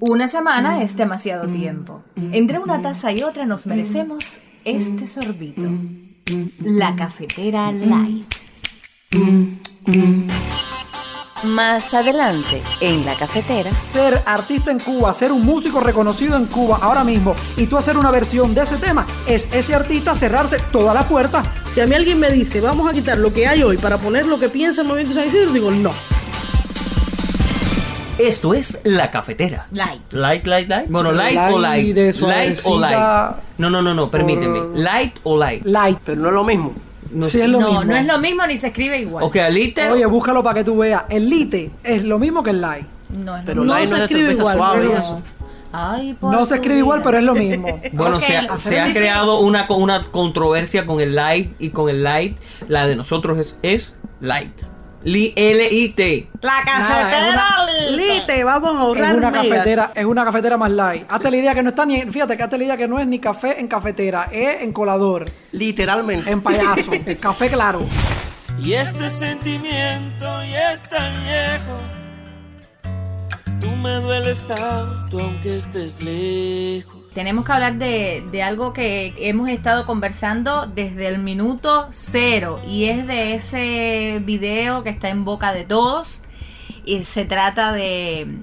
Una 0.00 0.28
semana 0.28 0.82
es 0.82 0.96
demasiado 0.96 1.46
tiempo. 1.48 2.02
Entre 2.32 2.58
una 2.58 2.82
taza 2.82 3.12
y 3.12 3.22
otra 3.22 3.46
nos 3.46 3.66
merecemos 3.66 4.40
este 4.64 5.06
sorbito. 5.06 5.62
La 6.60 6.94
cafetera 6.96 7.72
light. 7.72 8.26
Más 11.44 11.94
adelante, 11.94 12.62
en 12.80 13.04
la 13.04 13.14
cafetera, 13.14 13.70
Ser 13.92 14.20
artista 14.26 14.70
en 14.70 14.80
Cuba, 14.80 15.14
ser 15.14 15.32
un 15.32 15.44
músico 15.44 15.80
reconocido 15.80 16.36
en 16.36 16.46
Cuba 16.46 16.78
ahora 16.82 17.04
mismo 17.04 17.34
y 17.56 17.66
tú 17.66 17.76
hacer 17.76 17.96
una 17.96 18.10
versión 18.10 18.54
de 18.54 18.62
ese 18.62 18.78
tema, 18.78 19.06
es 19.26 19.48
ese 19.54 19.74
artista 19.74 20.14
cerrarse 20.14 20.58
toda 20.72 20.92
la 20.92 21.04
puerta. 21.04 21.42
Si 21.70 21.80
a 21.80 21.86
mí 21.86 21.94
alguien 21.94 22.18
me 22.18 22.30
dice, 22.30 22.60
vamos 22.60 22.90
a 22.90 22.92
quitar 22.92 23.18
lo 23.18 23.32
que 23.32 23.46
hay 23.46 23.62
hoy 23.62 23.76
para 23.76 23.98
poner 23.98 24.26
lo 24.26 24.38
que 24.38 24.48
piensa 24.48 24.80
el 24.80 24.88
movimiento 24.88 25.18
San 25.18 25.28
Isidro, 25.28 25.52
digo, 25.52 25.70
no. 25.70 25.92
Esto 28.18 28.54
es 28.54 28.80
La 28.84 29.10
Cafetera. 29.10 29.66
Light. 29.72 30.12
Light, 30.12 30.46
light, 30.46 30.68
light. 30.68 30.86
Bueno, 30.88 31.12
light, 31.12 31.36
o 31.36 31.58
Light 31.58 31.94
light. 31.94 31.94
de 31.94 32.12
Light 32.26 32.58
o 32.64 32.78
light. 32.78 32.98
No, 33.58 33.68
no, 33.68 33.82
no, 33.82 33.92
no, 33.92 34.10
permíteme. 34.10 34.58
Por- 34.60 34.78
Light 34.78 35.18
o 35.22 35.36
light. 35.36 35.64
Light. 35.66 35.98
Pero 36.04 36.22
no 36.22 36.28
es 36.28 36.34
lo 36.34 36.44
mismo. 36.44 36.74
No 37.10 37.26
sí 37.28 37.40
es 37.40 37.48
lo 37.48 37.60
no, 37.60 37.66
mismo. 37.68 37.84
no 37.84 37.96
es 37.96 38.06
lo 38.06 38.18
mismo 38.18 38.46
ni 38.46 38.56
se 38.56 38.68
escribe 38.68 38.98
igual. 39.00 39.22
Ok, 39.24 39.36
liter. 39.50 39.90
Oye, 39.90 40.06
búscalo 40.06 40.42
para 40.42 40.54
que 40.60 40.64
tú 40.64 40.78
veas. 40.78 41.02
El 41.10 41.28
lite 41.28 41.70
es 41.84 42.04
lo 42.04 42.18
mismo 42.18 42.42
que 42.42 42.50
el 42.50 42.60
light. 42.62 42.86
No 43.10 43.36
es 43.36 43.42
lo 43.42 43.46
Pero. 43.46 43.64
No 43.64 43.74
light 43.74 43.86
se 43.86 43.90
no 43.90 43.96
es 43.96 44.00
de 44.00 44.04
escribe 44.16 44.32
igual, 44.32 44.56
suave 44.56 44.84
y 44.84 44.88
pero- 44.88 44.98
eso. 45.00 45.22
Ay, 45.72 46.14
por 46.14 46.32
No 46.32 46.46
se 46.46 46.54
escribe 46.54 46.78
igual, 46.78 47.02
pero 47.02 47.18
es 47.18 47.24
lo 47.24 47.34
mismo. 47.34 47.80
Bueno, 47.92 48.18
se, 48.20 48.38
se 48.56 48.80
ha 48.80 48.90
creado 48.92 49.40
una, 49.40 49.66
una 49.70 50.02
controversia 50.04 50.86
con 50.86 51.00
el 51.00 51.14
light 51.14 51.52
y 51.58 51.68
con 51.68 51.90
el 51.90 52.02
light. 52.02 52.38
La 52.66 52.86
de 52.86 52.96
nosotros 52.96 53.36
es, 53.38 53.58
es 53.62 53.98
light. 54.20 54.52
Li- 55.06 55.32
L-I-T. 55.36 56.28
La 56.42 56.64
Nada, 56.64 57.10
cafetera 57.10 57.46
Lite, 57.92 58.42
vamos 58.44 58.70
a 58.70 58.74
Es 58.74 58.80
ahorrar 58.80 59.16
una 59.16 59.30
megas. 59.30 59.46
cafetera, 59.48 59.92
es 59.94 60.04
una 60.04 60.24
cafetera 60.24 60.56
más 60.56 60.70
light. 60.72 61.04
Hazte 61.08 61.30
la 61.30 61.36
idea 61.36 61.54
que 61.54 61.62
no 61.62 61.68
está 61.70 61.86
ni, 61.86 62.02
fíjate 62.02 62.36
que 62.36 62.42
hazte 62.42 62.58
la 62.58 62.64
idea 62.64 62.76
que 62.76 62.88
no 62.88 62.98
es 62.98 63.06
ni 63.06 63.18
café 63.20 63.60
en 63.60 63.68
cafetera, 63.68 64.28
es 64.32 64.62
en 64.62 64.72
colador, 64.72 65.30
Literalmente. 65.52 66.28
en 66.30 66.42
payaso, 66.42 66.90
café 67.20 67.48
claro. 67.48 67.82
Y 68.60 68.72
este 68.72 69.08
sentimiento 69.08 70.24
ya 70.50 70.72
es 70.72 70.82
tan 70.82 71.12
viejo. 71.24 71.78
Tú 73.60 73.70
me 73.76 73.92
dueles 73.96 74.44
tanto 74.46 75.20
aunque 75.20 75.56
estés 75.58 76.02
lejos. 76.02 76.95
Tenemos 77.16 77.46
que 77.46 77.52
hablar 77.52 77.76
de, 77.76 78.22
de 78.30 78.42
algo 78.42 78.74
que 78.74 79.14
hemos 79.16 79.48
estado 79.48 79.86
conversando 79.86 80.66
desde 80.66 81.08
el 81.08 81.18
minuto 81.18 81.88
cero 81.90 82.60
y 82.68 82.84
es 82.84 83.06
de 83.06 83.34
ese 83.34 84.20
video 84.22 84.82
que 84.82 84.90
está 84.90 85.08
en 85.08 85.24
boca 85.24 85.54
de 85.54 85.64
todos 85.64 86.20
y 86.84 87.04
se 87.04 87.24
trata 87.24 87.72
de 87.72 88.36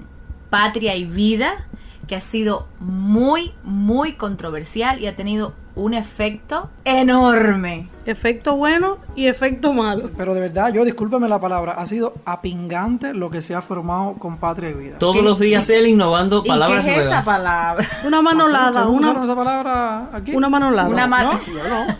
Patria 0.50 0.96
y 0.96 1.04
Vida 1.04 1.68
que 2.08 2.16
ha 2.16 2.20
sido 2.20 2.66
muy 2.80 3.52
muy 3.62 4.14
controversial 4.14 5.00
y 5.00 5.06
ha 5.06 5.14
tenido 5.14 5.54
un 5.76 5.94
efecto 5.94 6.68
enorme. 6.84 7.93
Efecto 8.06 8.56
bueno 8.56 8.98
y 9.16 9.26
efecto 9.26 9.72
malo. 9.72 10.10
Pero 10.16 10.34
de 10.34 10.40
verdad, 10.40 10.72
yo 10.72 10.84
discúlpeme 10.84 11.28
la 11.28 11.40
palabra, 11.40 11.72
ha 11.72 11.86
sido 11.86 12.14
apingante 12.24 13.14
lo 13.14 13.30
que 13.30 13.40
se 13.42 13.54
ha 13.54 13.62
formado 13.62 14.14
con 14.14 14.36
Patria 14.38 14.70
y 14.70 14.74
Vida. 14.74 14.98
Todos 14.98 15.16
¿Qué- 15.16 15.22
los 15.22 15.38
días 15.40 15.68
él 15.70 15.86
innovando 15.86 16.42
¿Y 16.44 16.48
palabras 16.48 16.84
qué 16.84 16.90
es 16.92 16.96
esa 16.98 17.06
nuevas. 17.08 17.24
palabra? 17.24 17.88
Una 18.04 18.22
manolada, 18.22 18.68
¿Ustedes 18.86 18.86
usaron 18.98 19.16
una, 19.16 19.24
esa 19.24 19.34
palabra 19.36 20.10
aquí? 20.12 20.34
una 20.36 20.48
manolada. 20.48 20.88
Una 20.88 21.06
ma- 21.06 21.22
¿No? 21.24 21.40
Yo 21.46 21.68
no. 21.68 21.96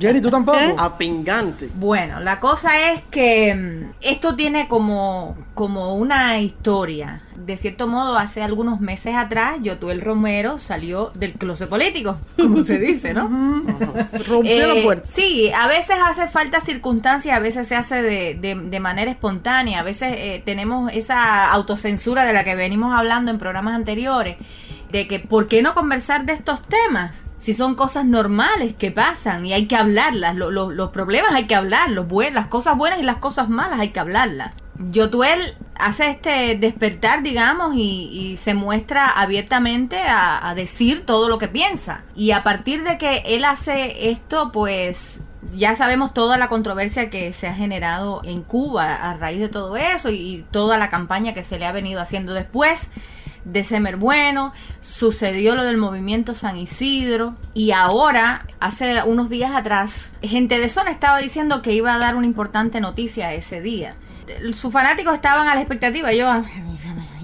Jerry, 0.00 0.20
¿tú 0.20 0.30
tampoco? 0.30 0.58
¿Qué? 0.58 0.74
Apingante. 0.76 1.68
Bueno, 1.74 2.20
la 2.20 2.40
cosa 2.40 2.70
es 2.92 3.02
que 3.10 3.54
mm, 3.54 3.92
esto 4.00 4.34
tiene 4.36 4.68
como, 4.68 5.36
como 5.54 5.94
una 5.94 6.40
historia. 6.40 7.22
De 7.36 7.56
cierto 7.56 7.86
modo, 7.86 8.18
hace 8.18 8.42
algunos 8.42 8.80
meses 8.80 9.14
atrás, 9.14 9.56
Yotuel 9.62 10.00
Romero 10.02 10.58
salió 10.58 11.10
del 11.14 11.32
closet 11.34 11.68
político, 11.68 12.18
como 12.36 12.62
se 12.62 12.78
dice, 12.78 13.14
¿no? 13.14 13.28
Rompió 14.26 14.52
Eh, 14.52 14.74
la 14.76 14.82
puerta. 14.82 15.08
Sí, 15.14 15.27
a 15.54 15.66
veces 15.68 15.96
hace 16.04 16.28
falta 16.28 16.60
circunstancias, 16.60 17.36
a 17.36 17.40
veces 17.40 17.66
se 17.66 17.76
hace 17.76 18.02
de, 18.02 18.34
de- 18.34 18.54
de 18.54 18.80
manera 18.80 19.10
espontánea, 19.10 19.80
a 19.80 19.82
veces 19.82 20.14
eh, 20.16 20.42
tenemos 20.44 20.90
esa 20.92 21.50
autocensura 21.52 22.24
de 22.24 22.32
la 22.32 22.44
que 22.44 22.54
venimos 22.54 22.94
hablando 22.96 23.30
en 23.30 23.38
programas 23.38 23.74
anteriores, 23.74 24.36
de 24.90 25.06
que 25.08 25.18
¿por 25.20 25.48
qué 25.48 25.62
no 25.62 25.74
conversar 25.74 26.24
de 26.24 26.32
estos 26.34 26.60
temas? 26.66 27.24
Si 27.38 27.54
son 27.54 27.74
cosas 27.76 28.04
normales 28.04 28.74
que 28.74 28.90
pasan 28.90 29.46
y 29.46 29.52
hay 29.52 29.66
que 29.66 29.76
hablarlas, 29.76 30.34
lo- 30.34 30.50
lo- 30.50 30.70
los 30.70 30.90
problemas 30.90 31.32
hay 31.34 31.44
que 31.46 31.54
hablarlos, 31.54 32.06
las 32.32 32.46
cosas 32.48 32.76
buenas 32.76 32.98
y 32.98 33.02
las 33.04 33.18
cosas 33.18 33.48
malas 33.48 33.80
hay 33.80 33.90
que 33.90 34.00
hablarlas. 34.00 34.54
Yotuel 34.78 35.56
hace 35.74 36.10
este 36.10 36.56
despertar, 36.56 37.22
digamos, 37.22 37.74
y, 37.74 38.38
se 38.40 38.54
muestra 38.54 39.06
abiertamente 39.06 39.98
a, 40.00 40.52
decir 40.54 41.04
todo 41.04 41.28
lo 41.28 41.38
que 41.38 41.48
piensa. 41.48 42.04
Y 42.14 42.30
a 42.30 42.42
partir 42.42 42.84
de 42.84 42.98
que 42.98 43.22
él 43.26 43.44
hace 43.44 44.10
esto, 44.10 44.52
pues 44.52 45.20
ya 45.54 45.74
sabemos 45.76 46.14
toda 46.14 46.36
la 46.38 46.48
controversia 46.48 47.10
que 47.10 47.32
se 47.32 47.46
ha 47.46 47.54
generado 47.54 48.22
en 48.24 48.42
Cuba 48.42 48.94
a 48.94 49.14
raíz 49.14 49.40
de 49.40 49.48
todo 49.48 49.76
eso 49.76 50.10
y 50.10 50.44
toda 50.50 50.78
la 50.78 50.90
campaña 50.90 51.34
que 51.34 51.42
se 51.42 51.58
le 51.58 51.66
ha 51.66 51.72
venido 51.72 52.00
haciendo 52.00 52.34
después 52.34 52.90
de 53.44 53.64
Semer 53.64 53.96
Bueno, 53.96 54.52
sucedió 54.80 55.54
lo 55.54 55.64
del 55.64 55.76
movimiento 55.76 56.34
San 56.34 56.56
Isidro 56.56 57.34
y 57.54 57.70
ahora, 57.70 58.46
hace 58.60 59.02
unos 59.04 59.28
días 59.30 59.54
atrás, 59.54 60.12
gente 60.22 60.58
de 60.58 60.68
zona 60.68 60.90
estaba 60.90 61.18
diciendo 61.18 61.62
que 61.62 61.72
iba 61.72 61.94
a 61.94 61.98
dar 61.98 62.14
una 62.16 62.26
importante 62.26 62.80
noticia 62.80 63.32
ese 63.32 63.60
día. 63.60 63.96
Sus 64.54 64.72
fanáticos 64.72 65.14
estaban 65.14 65.48
a 65.48 65.54
la 65.54 65.60
expectativa, 65.60 66.12
yo, 66.12 66.26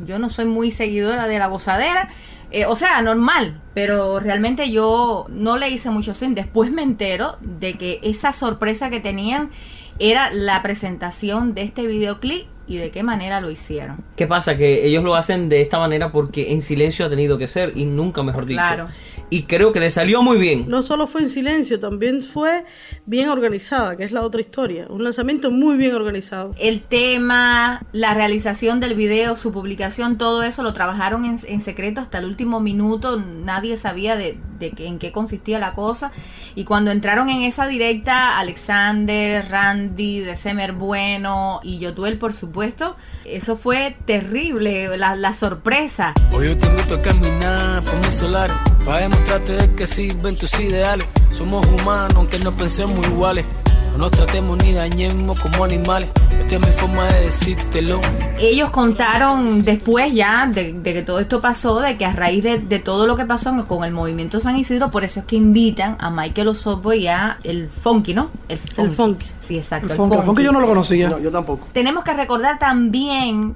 yo 0.05 0.19
no 0.19 0.29
soy 0.29 0.45
muy 0.45 0.71
seguidora 0.71 1.27
de 1.27 1.39
la 1.39 1.47
gozadera, 1.47 2.09
eh, 2.51 2.67
o 2.67 2.77
sea, 2.77 3.03
normal, 3.03 3.61
pero 3.75 4.21
realmente 4.21 4.71
yo 4.71 5.27
no 5.29 5.57
le 5.57 5.71
hice 5.71 5.91
mucho 5.91 6.15
sin. 6.15 6.35
Después 6.35 6.71
me 6.71 6.83
entero 6.83 7.37
de 7.41 7.75
que 7.75 7.99
esa 8.03 8.33
sorpresa 8.33 8.91
que 8.91 9.01
tenían 9.01 9.51
era 9.99 10.33
la 10.33 10.63
presentación 10.63 11.55
de 11.55 11.63
este 11.63 11.87
videoclip 11.87 12.47
y 12.67 12.77
de 12.77 12.91
qué 12.91 13.03
manera 13.03 13.41
lo 13.41 13.51
hicieron. 13.51 14.05
¿Qué 14.17 14.27
pasa? 14.27 14.57
Que 14.57 14.87
ellos 14.87 15.05
lo 15.05 15.15
hacen 15.15 15.49
de 15.49 15.61
esta 15.61 15.79
manera 15.79 16.13
porque 16.13 16.53
en 16.53 16.63
silencio 16.63 17.05
ha 17.07 17.11
tenido 17.11 17.39
que 17.39 17.47
ser 17.47 17.73
y 17.75 17.85
nunca 17.85 18.23
mejor 18.23 18.47
dicho. 18.47 18.61
Claro. 18.61 18.89
Y 19.35 19.43
creo 19.45 19.73
que 19.73 19.81
le 19.81 19.91
salió 19.91 20.23
muy 20.23 20.39
bien. 20.39 20.67
No 20.69 20.85
solo 20.85 21.09
fue 21.09 21.23
en 21.23 21.29
silencio, 21.29 21.81
también 21.81 22.23
fue 22.23 22.65
bien 23.05 23.29
organizada, 23.31 23.97
que 23.97 24.05
es 24.05 24.13
la 24.13 24.23
otra 24.23 24.41
historia. 24.41 24.87
Un 24.89 25.03
lanzamiento 25.03 25.51
muy 25.51 25.77
bien 25.77 25.93
organizado. 25.97 26.53
El 26.57 26.83
tema, 26.83 27.83
la 27.91 28.15
realización 28.15 28.79
del 28.79 28.95
video, 28.95 29.35
su 29.35 29.51
publicación, 29.53 30.19
todo 30.19 30.45
eso 30.45 30.63
lo 30.63 30.73
trabajaron 30.73 31.25
en, 31.25 31.41
en 31.49 31.61
secreto 31.61 32.01
hasta 32.01 32.19
el 32.19 32.27
último 32.27 32.61
minuto. 32.61 33.17
Nadie 33.19 33.77
sabía 33.77 34.15
de, 34.15 34.39
de 34.61 34.71
que- 34.71 34.87
en 34.87 35.01
qué 35.01 35.11
consistía 35.11 35.59
la 35.59 35.73
cosa. 35.75 36.13
Y 36.55 36.63
cuando 36.63 36.93
entraron 36.93 37.29
en 37.29 37.43
esa 37.43 37.67
directa, 37.67 38.39
Alexander, 38.39 39.45
Randy, 39.51 40.21
December 40.21 40.73
Bueno 40.75 41.59
y 41.65 41.81
Yotuel, 41.81 42.19
por 42.19 42.35
supuesto, 42.35 42.97
eso 43.25 43.57
fue 43.57 43.97
terrible, 44.07 44.97
la, 44.97 45.17
la 45.17 45.35
sorpresa. 45.35 46.15
Hoy 46.33 46.47
yo 46.51 46.57
te 46.57 46.67
invito 46.69 46.95
a 46.95 47.03
caminar 47.03 47.83
por 47.83 47.99
mis 47.99 48.23
solares 49.25 49.45
Para 49.45 49.45
demostrarte 49.45 49.53
de 49.53 49.73
que 49.77 49.87
sirven 49.87 50.37
tus 50.37 50.61
ideales 50.61 51.07
Somos 51.33 51.67
humanos 51.67 52.13
aunque 52.17 52.39
no 52.39 52.57
pensemos 52.57 53.07
iguales 53.07 53.45
No 53.93 53.99
nos 53.99 54.11
tratemos 54.11 54.59
ni 54.59 54.73
dañemos 54.73 55.41
como 55.41 55.65
animales 55.65 56.11
Esta 56.41 56.57
es 56.57 56.61
mi 56.61 56.67
forma 56.69 57.05
de 57.05 57.21
decírtelo 57.23 58.01
ellos 58.39 58.71
contaron 58.71 59.65
después 59.65 60.13
ya 60.13 60.47
de, 60.47 60.73
de 60.73 60.93
que 60.93 61.03
todo 61.03 61.21
esto 61.21 61.41
pasó, 61.41 61.81
de 61.81 61.97
que 61.97 62.05
a 62.05 62.13
raíz 62.13 62.43
de, 62.43 62.59
de 62.59 62.79
todo 62.81 63.07
lo 63.07 63.17
que 63.17 63.25
pasó 63.25 63.55
con 63.67 63.85
el 63.85 63.93
movimiento 63.93 64.41
San 64.41 64.57
Isidro, 64.57 64.91
por 64.91 65.05
eso 65.05 65.21
es 65.21 65.27
que 65.27 65.37
invitan 65.37 65.97
a 66.01 66.11
Michael 66.11 66.49
Osobo 66.49 66.93
y 66.93 67.07
a 67.07 67.39
el 67.45 67.69
Funky, 67.69 68.13
¿no? 68.13 68.31
El 68.49 68.59
Funky. 68.59 68.95
Funky. 68.95 69.27
Sí, 69.41 69.57
exacto. 69.57 69.87
El 69.87 69.93
el 69.93 69.97
funk, 69.97 70.13
el 70.15 70.23
funk 70.23 70.41
yo 70.41 70.53
no 70.53 70.61
lo 70.61 70.67
conocía. 70.67 71.09
No, 71.09 71.19
yo 71.19 71.31
tampoco. 71.31 71.69
Tenemos 71.73 72.03
que 72.03 72.13
recordar 72.13 72.59
también 72.59 73.55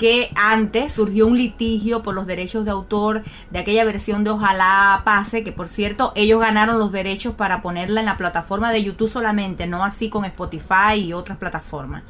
que 0.00 0.30
antes 0.34 0.94
surgió 0.94 1.26
un 1.26 1.36
litigio 1.36 2.02
por 2.02 2.14
los 2.14 2.26
derechos 2.26 2.64
de 2.64 2.70
autor 2.70 3.22
de 3.50 3.58
aquella 3.58 3.84
versión 3.84 4.24
de 4.24 4.30
Ojalá 4.30 5.02
Pase, 5.04 5.44
que 5.44 5.52
por 5.52 5.68
cierto 5.68 6.12
ellos 6.14 6.40
ganaron 6.40 6.78
los 6.78 6.90
derechos 6.90 7.34
para 7.34 7.60
ponerla 7.60 8.00
en 8.00 8.06
la 8.06 8.16
plataforma 8.16 8.72
de 8.72 8.82
YouTube 8.82 9.10
solamente, 9.10 9.66
no 9.66 9.84
así 9.84 10.08
con 10.08 10.24
Spotify 10.24 10.94
y 10.94 11.12
otras 11.12 11.36
plataformas. 11.36 12.02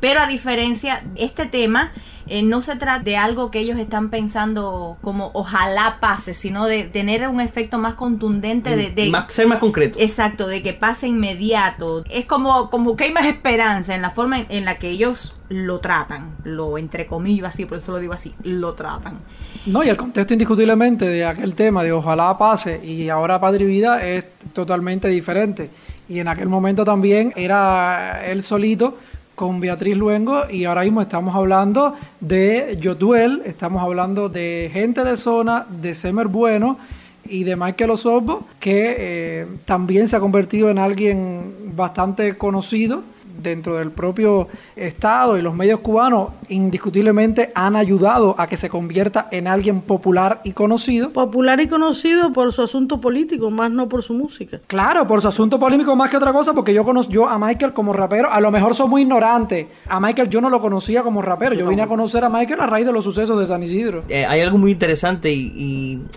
Pero 0.00 0.20
a 0.20 0.26
diferencia, 0.26 1.02
este 1.16 1.46
tema 1.46 1.92
eh, 2.26 2.42
no 2.42 2.62
se 2.62 2.76
trata 2.76 3.02
de 3.02 3.16
algo 3.16 3.50
que 3.50 3.58
ellos 3.60 3.78
están 3.78 4.10
pensando 4.10 4.96
como 5.00 5.30
ojalá 5.34 5.98
pase, 6.00 6.34
sino 6.34 6.66
de 6.66 6.84
tener 6.84 7.26
un 7.28 7.40
efecto 7.40 7.78
más 7.78 7.94
contundente 7.94 8.76
de... 8.76 8.90
de- 8.90 9.10
Más- 9.10 9.32
ser 9.32 9.46
más 9.46 9.58
concreto. 9.58 9.98
Exacto, 10.00 10.46
de 10.46 10.62
que 10.62 10.72
pase 10.72 11.08
inmediato. 11.08 12.04
Es 12.10 12.26
como, 12.26 12.70
como 12.70 12.96
que 12.96 13.04
hay 13.04 13.12
más 13.12 13.26
esperanza 13.26 13.94
en 13.94 14.02
la 14.02 14.10
forma 14.10 14.38
en, 14.40 14.46
en 14.48 14.64
la 14.64 14.78
que 14.78 14.88
ellos 14.88 15.36
lo 15.48 15.80
tratan. 15.80 16.30
Lo 16.44 16.78
entre 16.78 17.06
comillas 17.06 17.54
así, 17.54 17.64
por 17.66 17.78
eso 17.78 17.92
lo 17.92 17.98
digo 17.98 18.12
así, 18.12 18.34
lo 18.42 18.74
tratan. 18.74 19.18
No, 19.66 19.84
y 19.84 19.88
el 19.88 19.96
contexto 19.96 20.32
indiscutiblemente 20.32 21.04
de 21.06 21.24
aquel 21.24 21.54
tema 21.54 21.84
de 21.84 21.92
ojalá 21.92 22.36
pase 22.38 22.84
y 22.84 23.08
ahora 23.08 23.40
Padre 23.40 23.64
y 23.64 23.66
Vida 23.68 24.04
es 24.04 24.24
totalmente 24.52 25.08
diferente. 25.08 25.70
Y 26.08 26.18
en 26.18 26.28
aquel 26.28 26.48
momento 26.48 26.84
también 26.84 27.32
era 27.36 28.24
él 28.26 28.42
solito 28.42 28.98
con 29.42 29.58
Beatriz 29.58 29.96
Luengo 29.96 30.44
y 30.48 30.66
ahora 30.66 30.82
mismo 30.82 31.02
estamos 31.02 31.34
hablando 31.34 31.96
de 32.20 32.78
Yotuel, 32.80 33.42
estamos 33.44 33.82
hablando 33.82 34.28
de 34.28 34.70
gente 34.72 35.02
de 35.02 35.16
zona, 35.16 35.66
de 35.68 35.94
Semer 35.94 36.28
Bueno 36.28 36.78
y 37.24 37.42
de 37.42 37.56
Michael 37.56 37.90
Osorbo, 37.90 38.46
que 38.60 38.94
eh, 38.96 39.46
también 39.64 40.06
se 40.06 40.14
ha 40.14 40.20
convertido 40.20 40.70
en 40.70 40.78
alguien 40.78 41.72
bastante 41.74 42.38
conocido 42.38 43.02
dentro 43.42 43.76
del 43.76 43.90
propio 43.90 44.48
Estado 44.76 45.38
y 45.38 45.42
los 45.42 45.54
medios 45.54 45.80
cubanos 45.80 46.30
indiscutiblemente 46.48 47.52
han 47.54 47.76
ayudado 47.76 48.34
a 48.38 48.46
que 48.46 48.56
se 48.56 48.68
convierta 48.68 49.28
en 49.30 49.46
alguien 49.46 49.80
popular 49.80 50.40
y 50.44 50.52
conocido. 50.52 51.10
Popular 51.10 51.60
y 51.60 51.68
conocido 51.68 52.32
por 52.32 52.52
su 52.52 52.62
asunto 52.62 53.00
político, 53.00 53.50
más 53.50 53.70
no 53.70 53.88
por 53.88 54.02
su 54.02 54.14
música. 54.14 54.60
Claro, 54.66 55.06
por 55.06 55.20
su 55.20 55.28
asunto 55.28 55.58
político 55.58 55.94
más 55.96 56.10
que 56.10 56.16
otra 56.16 56.32
cosa, 56.32 56.52
porque 56.52 56.74
yo 56.74 56.84
conozco 56.84 57.12
yo 57.12 57.28
a 57.28 57.38
Michael 57.38 57.72
como 57.72 57.92
rapero, 57.92 58.30
a 58.30 58.40
lo 58.40 58.50
mejor 58.50 58.74
soy 58.74 58.88
muy 58.88 59.02
ignorante. 59.02 59.68
A 59.88 60.00
Michael 60.00 60.28
yo 60.28 60.40
no 60.40 60.50
lo 60.50 60.60
conocía 60.60 61.02
como 61.02 61.20
rapero, 61.22 61.54
yo 61.54 61.66
vine 61.66 61.82
a 61.82 61.86
conocer 61.86 62.24
a 62.24 62.28
Michael 62.28 62.60
a 62.60 62.66
raíz 62.66 62.86
de 62.86 62.92
los 62.92 63.04
sucesos 63.04 63.38
de 63.38 63.46
San 63.46 63.62
Isidro. 63.62 64.04
Eh, 64.08 64.24
hay 64.24 64.40
algo 64.40 64.58
muy 64.58 64.72
interesante 64.72 65.32
y, 65.32 65.52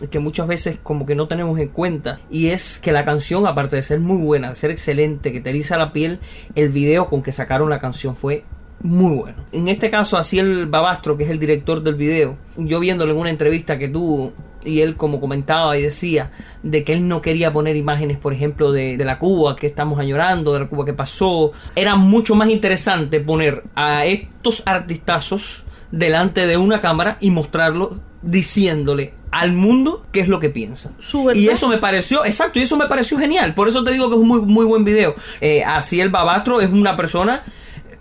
y 0.02 0.08
que 0.10 0.20
muchas 0.20 0.48
veces 0.48 0.78
como 0.82 1.06
que 1.06 1.16
no 1.16 1.28
tenemos 1.28 1.60
en 1.60 1.70
cuenta 1.70 2.20
y 2.30 2.48
es 2.48 2.80
que 2.80 2.92
la 2.92 3.06
canción, 3.06 3.48
aparte 3.48 3.76
de 3.76 3.84
ser 3.84 4.00
muy 4.00 4.18
buena, 4.18 4.50
de 4.50 4.56
ser 4.56 4.72
excelente, 4.72 5.32
que 5.32 5.42
te 5.42 5.50
eriza 5.50 5.78
la 5.78 5.92
piel, 5.92 6.20
el 6.56 6.70
video 6.70 7.05
con 7.10 7.22
que 7.22 7.32
sacaron 7.32 7.70
la 7.70 7.80
canción 7.80 8.16
fue 8.16 8.44
muy 8.82 9.16
bueno. 9.16 9.38
En 9.52 9.68
este 9.68 9.90
caso, 9.90 10.18
así 10.18 10.40
el 10.40 10.68
Babastro, 10.68 11.18
que 11.18 11.24
es 11.24 11.30
el 11.30 11.40
director 11.40 11.82
del 11.82 11.96
video, 11.96 12.38
yo 12.56 12.80
viéndolo 12.80 13.12
en 13.12 13.18
una 13.18 13.30
entrevista 13.30 13.80
que 13.80 13.88
tuvo, 13.88 14.34
y 14.64 14.82
él 14.82 14.96
como 14.96 15.20
comentaba 15.20 15.78
y 15.78 15.82
decía, 15.82 16.32
de 16.62 16.84
que 16.84 16.94
él 16.94 17.08
no 17.08 17.22
quería 17.22 17.52
poner 17.52 17.76
imágenes, 17.76 18.18
por 18.18 18.34
ejemplo, 18.34 18.72
de, 18.72 18.98
la 18.98 19.18
Cuba 19.18 19.56
que 19.56 19.68
estamos 19.68 20.00
añorando, 20.00 20.54
de 20.54 20.60
la 20.62 20.68
Cuba 20.68 20.86
que 20.86 20.94
pasó. 20.94 21.52
Era 21.76 21.96
mucho 21.96 22.36
más 22.36 22.50
interesante 22.50 23.20
poner 23.20 23.64
a 23.76 24.06
estos 24.06 24.62
artistazos 24.66 25.64
delante 25.92 26.46
de 26.46 26.58
una 26.58 26.80
cámara 26.80 27.18
y 27.20 27.32
mostrarlo 27.32 28.00
diciéndole 28.22 29.14
al 29.36 29.52
mundo 29.52 30.06
qué 30.14 30.22
es 30.22 30.30
lo 30.30 30.40
que 30.40 30.50
piensa. 30.50 30.94
Su 30.98 31.26
verdad. 31.26 31.42
Y 31.42 31.50
eso 31.50 31.68
me 31.68 31.78
pareció, 31.78 32.24
exacto, 32.24 32.58
y 32.58 32.62
eso 32.62 32.78
me 32.78 32.88
pareció 32.88 33.18
genial. 33.18 33.54
Por 33.54 33.68
eso 33.68 33.84
te 33.84 33.92
digo 33.92 34.08
que 34.10 34.16
es 34.16 34.22
un 34.22 34.28
muy, 34.30 34.42
muy 34.42 34.66
buen 34.66 34.86
video. 34.86 35.14
Eh, 35.42 35.62
así 35.62 36.00
el 36.00 36.10
Babastro 36.10 36.62
es 36.62 36.70
una 36.72 36.96
persona, 36.96 37.44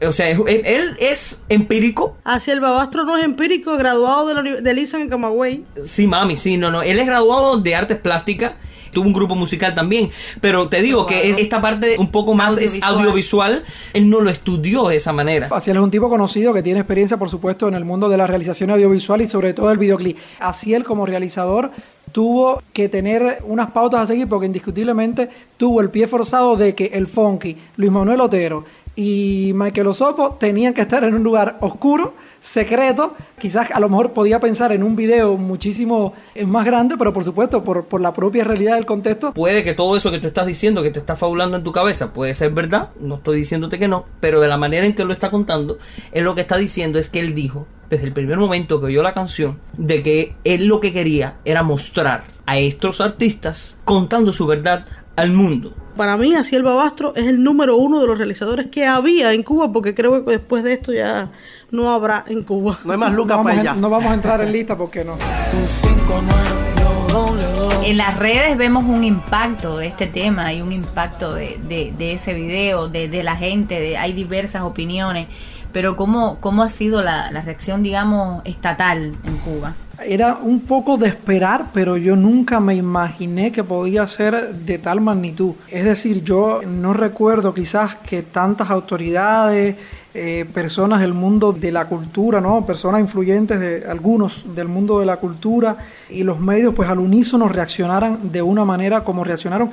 o 0.01 0.13
sea, 0.13 0.29
él 0.29 0.97
es 1.01 1.43
empírico. 1.49 2.17
Hacia 2.23 2.53
el 2.53 2.61
Babastro 2.61 3.05
no 3.05 3.17
es 3.17 3.25
empírico, 3.25 3.77
graduado 3.77 4.29
de 4.29 4.35
la 4.35 4.43
del 4.61 4.79
ISAN 4.79 5.01
en 5.01 5.09
Camagüey. 5.09 5.65
Sí, 5.85 6.07
mami, 6.07 6.37
sí, 6.37 6.57
no, 6.57 6.71
no. 6.71 6.83
Él 6.83 7.01
es 7.01 7.07
graduado 7.07 7.61
de 7.61 7.75
artes 7.75 7.99
plásticas. 7.99 8.53
Tuvo 8.95 9.07
un 9.07 9.13
grupo 9.13 9.35
musical 9.35 9.75
también. 9.75 10.11
Pero 10.41 10.69
te 10.69 10.81
digo 10.81 11.05
que 11.05 11.29
es 11.29 11.37
esta 11.39 11.61
parte 11.61 11.97
un 11.99 12.11
poco 12.11 12.33
más 12.33 12.57
es 12.57 12.83
Audiovisual. 12.83 12.95
audiovisual. 12.95 13.65
Él 13.93 14.09
no 14.09 14.21
lo 14.21 14.31
estudió 14.31 14.89
de 14.89 14.97
esa 14.97 15.13
manera. 15.13 15.49
Asiel 15.51 15.77
es 15.77 15.83
un 15.83 15.91
tipo 15.91 16.09
conocido 16.09 16.55
que 16.55 16.63
tiene 16.63 16.81
experiencia, 16.81 17.17
por 17.17 17.29
supuesto, 17.29 17.69
en 17.69 17.75
el 17.75 17.85
mundo 17.85 18.09
de 18.09 18.17
la 18.17 18.27
realización 18.27 18.71
audiovisual 18.71 19.21
y 19.21 19.27
sobre 19.27 19.53
todo 19.53 19.71
el 19.71 19.79
videoclip. 19.79 20.17
Asiel, 20.41 20.85
como 20.85 21.05
realizador, 21.05 21.73
tuvo 22.13 22.63
que 22.73 22.89
tener 22.89 23.43
unas 23.45 23.73
pautas 23.73 24.01
a 24.03 24.07
seguir 24.07 24.29
porque 24.29 24.47
indiscutiblemente 24.47 25.29
tuvo 25.57 25.81
el 25.81 25.91
pie 25.91 26.07
forzado 26.07 26.57
de 26.57 26.75
que 26.75 26.87
el 26.95 27.09
Funky, 27.09 27.57
Luis 27.77 27.91
Manuel 27.91 28.21
Otero 28.21 28.65
y 28.97 29.51
Michael 29.55 29.89
Osopo 29.89 30.37
tenían 30.39 30.75
que 30.75 30.83
estar 30.83 31.03
en 31.03 31.15
un 31.15 31.25
lugar 31.25 31.57
oscuro, 31.61 32.15
secreto. 32.45 33.15
Quizás 33.39 33.71
a 33.71 33.81
lo 33.81 33.89
mejor 33.89 34.13
podía 34.13 34.39
pensar 34.39 34.71
en 34.73 34.83
un 34.83 34.95
video 34.95 35.37
muchísimo 35.37 36.13
eh, 36.35 36.45
más 36.45 36.67
grande, 36.67 36.97
pero 36.99 37.13
por 37.13 37.25
supuesto, 37.25 37.65
por, 37.65 38.01
la 38.01 38.13
propia 38.13 38.45
realidad 38.45 38.75
del 38.75 38.85
contexto, 38.85 39.33
Puede 39.33 39.65
que 39.65 39.73
todo 39.73 39.97
eso 39.97 40.11
que 40.11 40.19
tú 40.19 40.29
estás 40.29 40.47
diciendo, 40.47 40.83
que 40.83 40.91
te 40.91 40.99
está 40.99 41.17
fabulando 41.17 41.57
en 41.57 41.65
tu 41.65 41.73
cabeza, 41.73 42.13
puede 42.13 42.35
ser 42.35 42.53
verdad, 42.53 42.91
no 43.01 43.17
estoy 43.17 43.39
diciéndote 43.39 43.79
que 43.79 43.89
no, 43.89 44.05
pero 44.21 44.41
de 44.41 44.49
la 44.49 44.59
manera 44.59 44.85
en 44.85 44.95
que 44.95 45.05
lo 45.05 45.13
está 45.13 45.31
contando, 45.31 45.79
él 46.13 46.25
lo 46.25 46.35
que 46.35 46.43
está 46.43 46.57
diciendo 46.57 46.99
es 46.99 47.09
que 47.09 47.21
él 47.21 47.35
dijo, 47.35 47.67
desde 47.89 48.05
el 48.07 48.13
primer 48.13 48.37
momento 48.37 48.79
que 48.81 48.87
oyó 48.87 49.03
la 49.03 49.15
canción, 49.15 49.59
de 49.77 50.03
que 50.03 50.35
él 50.45 50.67
lo 50.67 50.81
que 50.81 50.93
quería 50.93 51.37
era 51.45 51.63
mostrar 51.63 52.25
a 52.47 52.59
estos 52.59 53.01
artistas 53.01 53.79
contando 53.85 54.33
su 54.33 54.47
verdad 54.47 54.87
al 55.17 55.33
mundo. 55.33 55.75
Para 55.97 56.17
mí, 56.17 56.35
así 56.35 56.57
el 56.57 56.63
Babastro 56.65 57.15
es 57.15 57.27
el 57.27 57.43
número 57.43 57.77
uno 57.77 58.01
de 58.01 58.07
los 58.07 58.19
realizadores 58.19 58.67
que 58.67 58.85
había 58.85 59.33
en 59.33 59.43
Cuba, 59.45 59.73
porque 59.73 59.95
creo 59.95 60.25
que 60.25 60.33
después 60.33 60.65
de 60.65 60.73
esto 60.73 60.93
ya 60.93 61.31
no 61.71 61.91
habrá 61.91 62.25
en 62.27 62.43
Cuba. 62.43 62.81
No 62.85 62.93
hay 62.93 62.99
más 62.99 63.11
no 63.13 63.17
lucas 63.19 63.37
vamos, 63.37 63.45
para 63.53 63.59
a, 63.59 63.61
allá. 63.73 63.75
no 63.81 63.91
vamos 63.91 64.11
a 64.11 64.15
entrar 64.15 64.41
en 64.41 64.53
lista 64.53 64.77
porque 64.77 65.05
no. 65.05 65.13
Tu 65.15 65.87
59, 65.87 66.43
yo 66.81 67.15
doble 67.15 67.43
dos. 67.53 67.75
En 67.85 67.97
las 67.97 68.19
redes 68.19 68.57
vemos 68.57 68.85
un 68.85 69.05
impacto 69.05 69.77
de 69.79 69.87
este 69.87 70.07
tema 70.09 70.53
y 70.53 70.63
un 70.63 70.73
impacto 70.73 71.35
de, 71.35 71.59
de- 71.69 71.93
de 71.97 72.13
ese 72.15 72.35
video, 72.35 72.89
de, 72.89 73.09
de 73.09 73.23
la 73.23 73.37
gente, 73.37 73.79
de, 73.81 73.97
hay 73.97 74.13
diversas 74.15 74.63
opiniones, 74.63 75.29
pero 75.75 75.97
¿cómo, 75.97 76.39
cómo 76.41 76.63
ha 76.63 76.69
sido 76.69 77.03
la, 77.03 77.33
la 77.33 77.41
reacción, 77.41 77.83
digamos, 77.83 78.41
estatal 78.47 79.13
en 79.25 79.37
Cuba? 79.39 79.75
Era 80.07 80.39
un 80.41 80.61
poco 80.61 80.97
de 80.97 81.09
esperar, 81.09 81.67
pero 81.75 81.97
yo 81.97 82.15
nunca 82.15 82.61
me 82.61 82.77
imaginé 82.77 83.51
que 83.51 83.65
podía 83.65 84.07
ser 84.07 84.55
de 84.55 84.79
tal 84.79 85.01
magnitud. 85.01 85.55
Es 85.69 85.85
decir, 85.85 86.23
yo 86.23 86.61
no 86.65 86.93
recuerdo 86.93 87.53
quizás 87.53 87.97
que 87.97 88.23
tantas 88.23 88.71
autoridades, 88.71 89.77
eh, 90.17 90.47
personas 90.55 91.01
del 91.01 91.13
mundo 91.13 91.53
de 91.53 91.73
la 91.73 91.87
cultura, 91.87 92.41
¿no? 92.41 92.65
personas 92.65 93.01
influyentes 93.01 93.59
de 93.59 93.85
algunos 93.91 94.45
del 94.55 94.69
mundo 94.69 95.01
de 95.01 95.07
la 95.07 95.17
cultura 95.17 95.77
y 96.09 96.23
los 96.23 96.39
medios, 96.39 96.73
pues 96.73 96.89
al 96.89 97.01
unísono 97.01 97.49
reaccionaran 97.49 98.31
de 98.31 98.41
una 98.41 98.65
manera 98.65 99.03
como 99.03 99.25
reaccionaron 99.25 99.73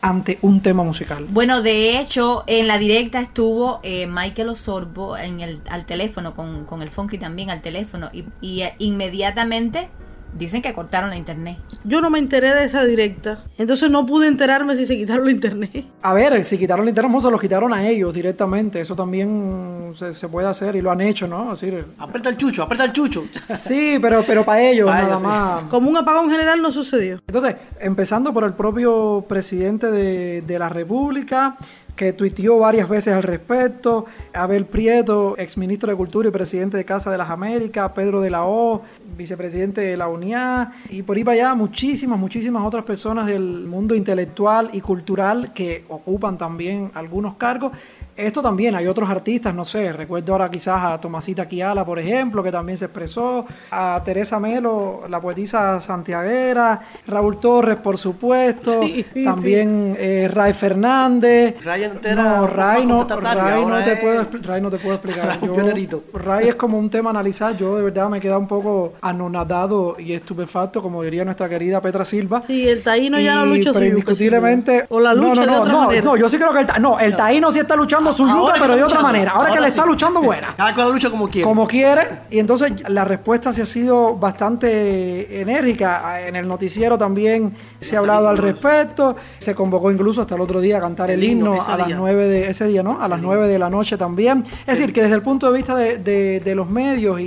ante 0.00 0.38
un 0.42 0.60
tema 0.60 0.82
musical. 0.82 1.26
Bueno, 1.28 1.62
de 1.62 1.98
hecho, 1.98 2.44
en 2.46 2.66
la 2.66 2.78
directa 2.78 3.20
estuvo 3.20 3.80
eh, 3.82 4.06
Michael 4.06 4.48
Osorbo 4.50 5.16
en 5.16 5.40
el, 5.40 5.60
al 5.68 5.86
teléfono, 5.86 6.34
con, 6.34 6.64
con 6.64 6.82
el 6.82 6.90
Funky 6.90 7.18
también 7.18 7.50
al 7.50 7.60
teléfono, 7.60 8.10
y, 8.12 8.24
y, 8.40 8.62
eh, 8.62 8.74
inmediatamente 8.78 9.88
dicen 10.36 10.62
que 10.62 10.72
cortaron 10.72 11.10
la 11.10 11.16
internet. 11.16 11.58
Yo 11.84 12.00
no 12.00 12.10
me 12.10 12.18
enteré 12.18 12.54
de 12.54 12.64
esa 12.64 12.84
directa, 12.84 13.44
entonces 13.58 13.90
no 13.90 14.06
pude 14.06 14.26
enterarme 14.26 14.76
si 14.76 14.86
se 14.86 14.96
quitaron 14.96 15.24
la 15.24 15.32
internet. 15.32 15.86
A 16.02 16.14
ver, 16.14 16.44
si 16.44 16.58
quitaron 16.58 16.84
el 16.84 16.90
internet, 16.90 17.20
se 17.20 17.30
los 17.30 17.40
quitaron 17.40 17.72
a 17.74 17.86
ellos 17.86 18.14
directamente. 18.14 18.80
Eso 18.80 18.96
también 18.96 19.92
se, 19.98 20.14
se 20.14 20.28
puede 20.28 20.48
hacer 20.48 20.76
y 20.76 20.80
lo 20.80 20.90
han 20.90 21.00
hecho, 21.00 21.26
¿no? 21.26 21.50
Decir, 21.50 21.84
Aprieta 21.98 22.30
el 22.30 22.36
chucho, 22.36 22.62
aprieta 22.62 22.84
el 22.84 22.92
chucho. 22.92 23.24
Sí, 23.60 23.98
pero, 24.00 24.24
pero 24.26 24.44
para 24.44 24.62
ellos 24.62 24.86
nada 24.86 25.06
ellos, 25.06 25.20
sí. 25.20 25.26
más. 25.26 25.64
Como 25.64 25.90
un 25.90 25.96
apagón 25.96 26.30
general 26.30 26.62
no 26.62 26.72
sucedió. 26.72 27.20
Entonces, 27.26 27.56
empezando 27.78 28.32
por 28.32 28.44
el 28.44 28.54
propio 28.54 29.24
presidente 29.28 29.90
de, 29.90 30.42
de 30.42 30.58
la 30.58 30.68
República, 30.68 31.56
que 32.00 32.14
tuiteó 32.14 32.58
varias 32.58 32.88
veces 32.88 33.12
al 33.12 33.22
respecto, 33.22 34.06
Abel 34.32 34.64
Prieto, 34.64 35.34
exministro 35.36 35.90
de 35.90 35.96
Cultura 35.96 36.28
y 36.28 36.32
presidente 36.32 36.78
de 36.78 36.84
Casa 36.86 37.10
de 37.10 37.18
las 37.18 37.28
Américas, 37.28 37.92
Pedro 37.94 38.22
de 38.22 38.30
la 38.30 38.44
O, 38.44 38.80
vicepresidente 39.16 39.80
de 39.80 39.96
la 39.96 40.08
UNIA, 40.08 40.72
y 40.88 41.02
por 41.02 41.16
ahí 41.16 41.24
para 41.24 41.34
allá 41.34 41.54
muchísimas, 41.54 42.18
muchísimas 42.18 42.64
otras 42.66 42.84
personas 42.84 43.26
del 43.26 43.66
mundo 43.66 43.94
intelectual 43.94 44.70
y 44.72 44.80
cultural 44.80 45.52
que 45.52 45.84
ocupan 45.88 46.38
también 46.38 46.90
algunos 46.94 47.34
cargos. 47.34 47.72
Esto 48.16 48.42
también, 48.42 48.74
hay 48.74 48.86
otros 48.86 49.08
artistas, 49.08 49.54
no 49.54 49.64
sé, 49.64 49.94
recuerdo 49.94 50.32
ahora 50.32 50.50
quizás 50.50 50.84
a 50.84 51.00
Tomasita 51.00 51.46
Kiala, 51.48 51.86
por 51.86 51.98
ejemplo, 51.98 52.42
que 52.42 52.52
también 52.52 52.76
se 52.76 52.84
expresó, 52.86 53.46
a 53.70 54.02
Teresa 54.04 54.38
Melo, 54.38 55.04
la 55.08 55.20
poetisa 55.22 55.80
santiaguera, 55.80 56.80
Raúl 57.06 57.40
Torres, 57.40 57.78
por 57.78 57.96
supuesto, 57.96 58.82
Sí, 58.82 59.06
sí, 59.10 59.24
también 59.24 59.96
eh, 59.98 60.28
Ray 60.30 60.52
Fernández. 60.52 61.64
Ray 61.64 61.84
entera, 61.84 62.22
no, 62.40 62.46
Ray 62.46 62.84
no, 62.84 63.04
Ray 63.04 63.64
no 63.64 63.82
te 63.82 63.92
es- 63.92 64.00
puedo, 64.00 64.26
Ray 64.42 64.60
no 64.60 64.70
te 64.70 64.78
puedo 64.78 64.94
explicar. 64.96 65.38
Pionerito. 65.40 66.04
Ray 66.12 66.48
es 66.48 66.56
como 66.56 66.78
un 66.78 66.90
tema 66.90 67.08
a 67.10 67.12
analizar, 67.12 67.56
yo 67.56 67.76
de 67.78 67.84
verdad 67.84 68.10
me 68.10 68.20
queda 68.20 68.36
un 68.36 68.48
poco 68.48 68.94
anonadado 69.02 69.96
y 69.98 70.12
estupefacto, 70.12 70.82
como 70.82 71.02
diría 71.02 71.24
nuestra 71.24 71.48
querida 71.48 71.80
Petra 71.80 72.04
Silva. 72.04 72.42
Sí, 72.46 72.68
el 72.68 72.82
taíno 72.82 73.18
ya 73.20 73.34
no 73.36 73.46
lucha 73.46 73.72
su 73.72 73.82
indiscutiblemente. 73.84 74.86
O 74.88 75.00
la 75.00 75.14
no, 75.14 75.22
lucha 75.28 75.40
no, 75.40 75.46
de 75.46 75.52
no, 75.52 75.60
otra 75.62 75.72
no, 75.72 75.80
manera. 75.86 76.04
no, 76.04 76.16
yo 76.16 76.28
sí 76.28 76.36
creo 76.38 76.52
que 76.52 76.60
el, 76.60 76.66
ta- 76.66 76.78
no, 76.78 76.98
el 76.98 77.16
taíno 77.16 77.52
sí 77.52 77.58
está 77.58 77.76
luchando 77.76 78.12
su 78.12 78.24
Ahora 78.24 78.54
que 78.54 78.60
pero 78.60 78.76
de 78.76 78.82
otra 78.84 79.00
manera 79.00 79.32
ahora, 79.32 79.52
que 79.52 79.60
le 79.60 79.66
sí. 79.66 79.70
está 79.70 79.84
luchando 79.86 80.20
buena 80.22 80.54
Cada 80.56 80.74
cual 80.74 80.92
lucha 80.92 81.10
como 81.10 81.28
quiere. 81.28 81.44
como 81.48 81.66
quiere 81.66 82.02
y 82.30 82.38
entonces 82.38 82.72
la 82.88 83.04
respuesta 83.04 83.52
sí 83.52 83.60
ha 83.60 83.66
sido 83.66 84.16
bastante 84.16 85.40
enérgica 85.40 86.26
en 86.26 86.36
el 86.36 86.46
noticiero 86.48 86.98
también 86.98 87.54
se 87.80 87.96
ha 87.96 88.00
hablado 88.00 88.28
al 88.28 88.38
respecto 88.38 89.16
se 89.38 89.54
convocó 89.54 89.90
incluso 89.90 90.22
hasta 90.22 90.34
el 90.34 90.40
otro 90.40 90.60
día 90.60 90.78
a 90.78 90.80
cantar 90.80 91.10
el, 91.10 91.22
El 91.22 91.30
himno, 91.30 91.60
a 91.62 91.76
las 91.76 91.86
día. 91.86 91.96
nueve 91.96 92.26
de 92.26 92.50
ese 92.50 92.66
día 92.66 92.82
no 92.82 93.00
a 93.00 93.08
las 93.08 93.20
nueve 93.20 93.48
de 93.48 93.58
la 93.58 93.70
noche 93.70 93.96
también 93.96 94.44
es 94.66 94.78
decir 94.78 94.92
que 94.92 95.02
desde 95.02 95.14
el 95.14 95.22
punto 95.22 95.50
de 95.50 95.56
vista 95.56 95.74
de, 95.74 95.98
de- 95.98 96.40
de 96.40 96.54
los 96.54 96.68
medios 96.68 97.20
y, 97.20 97.24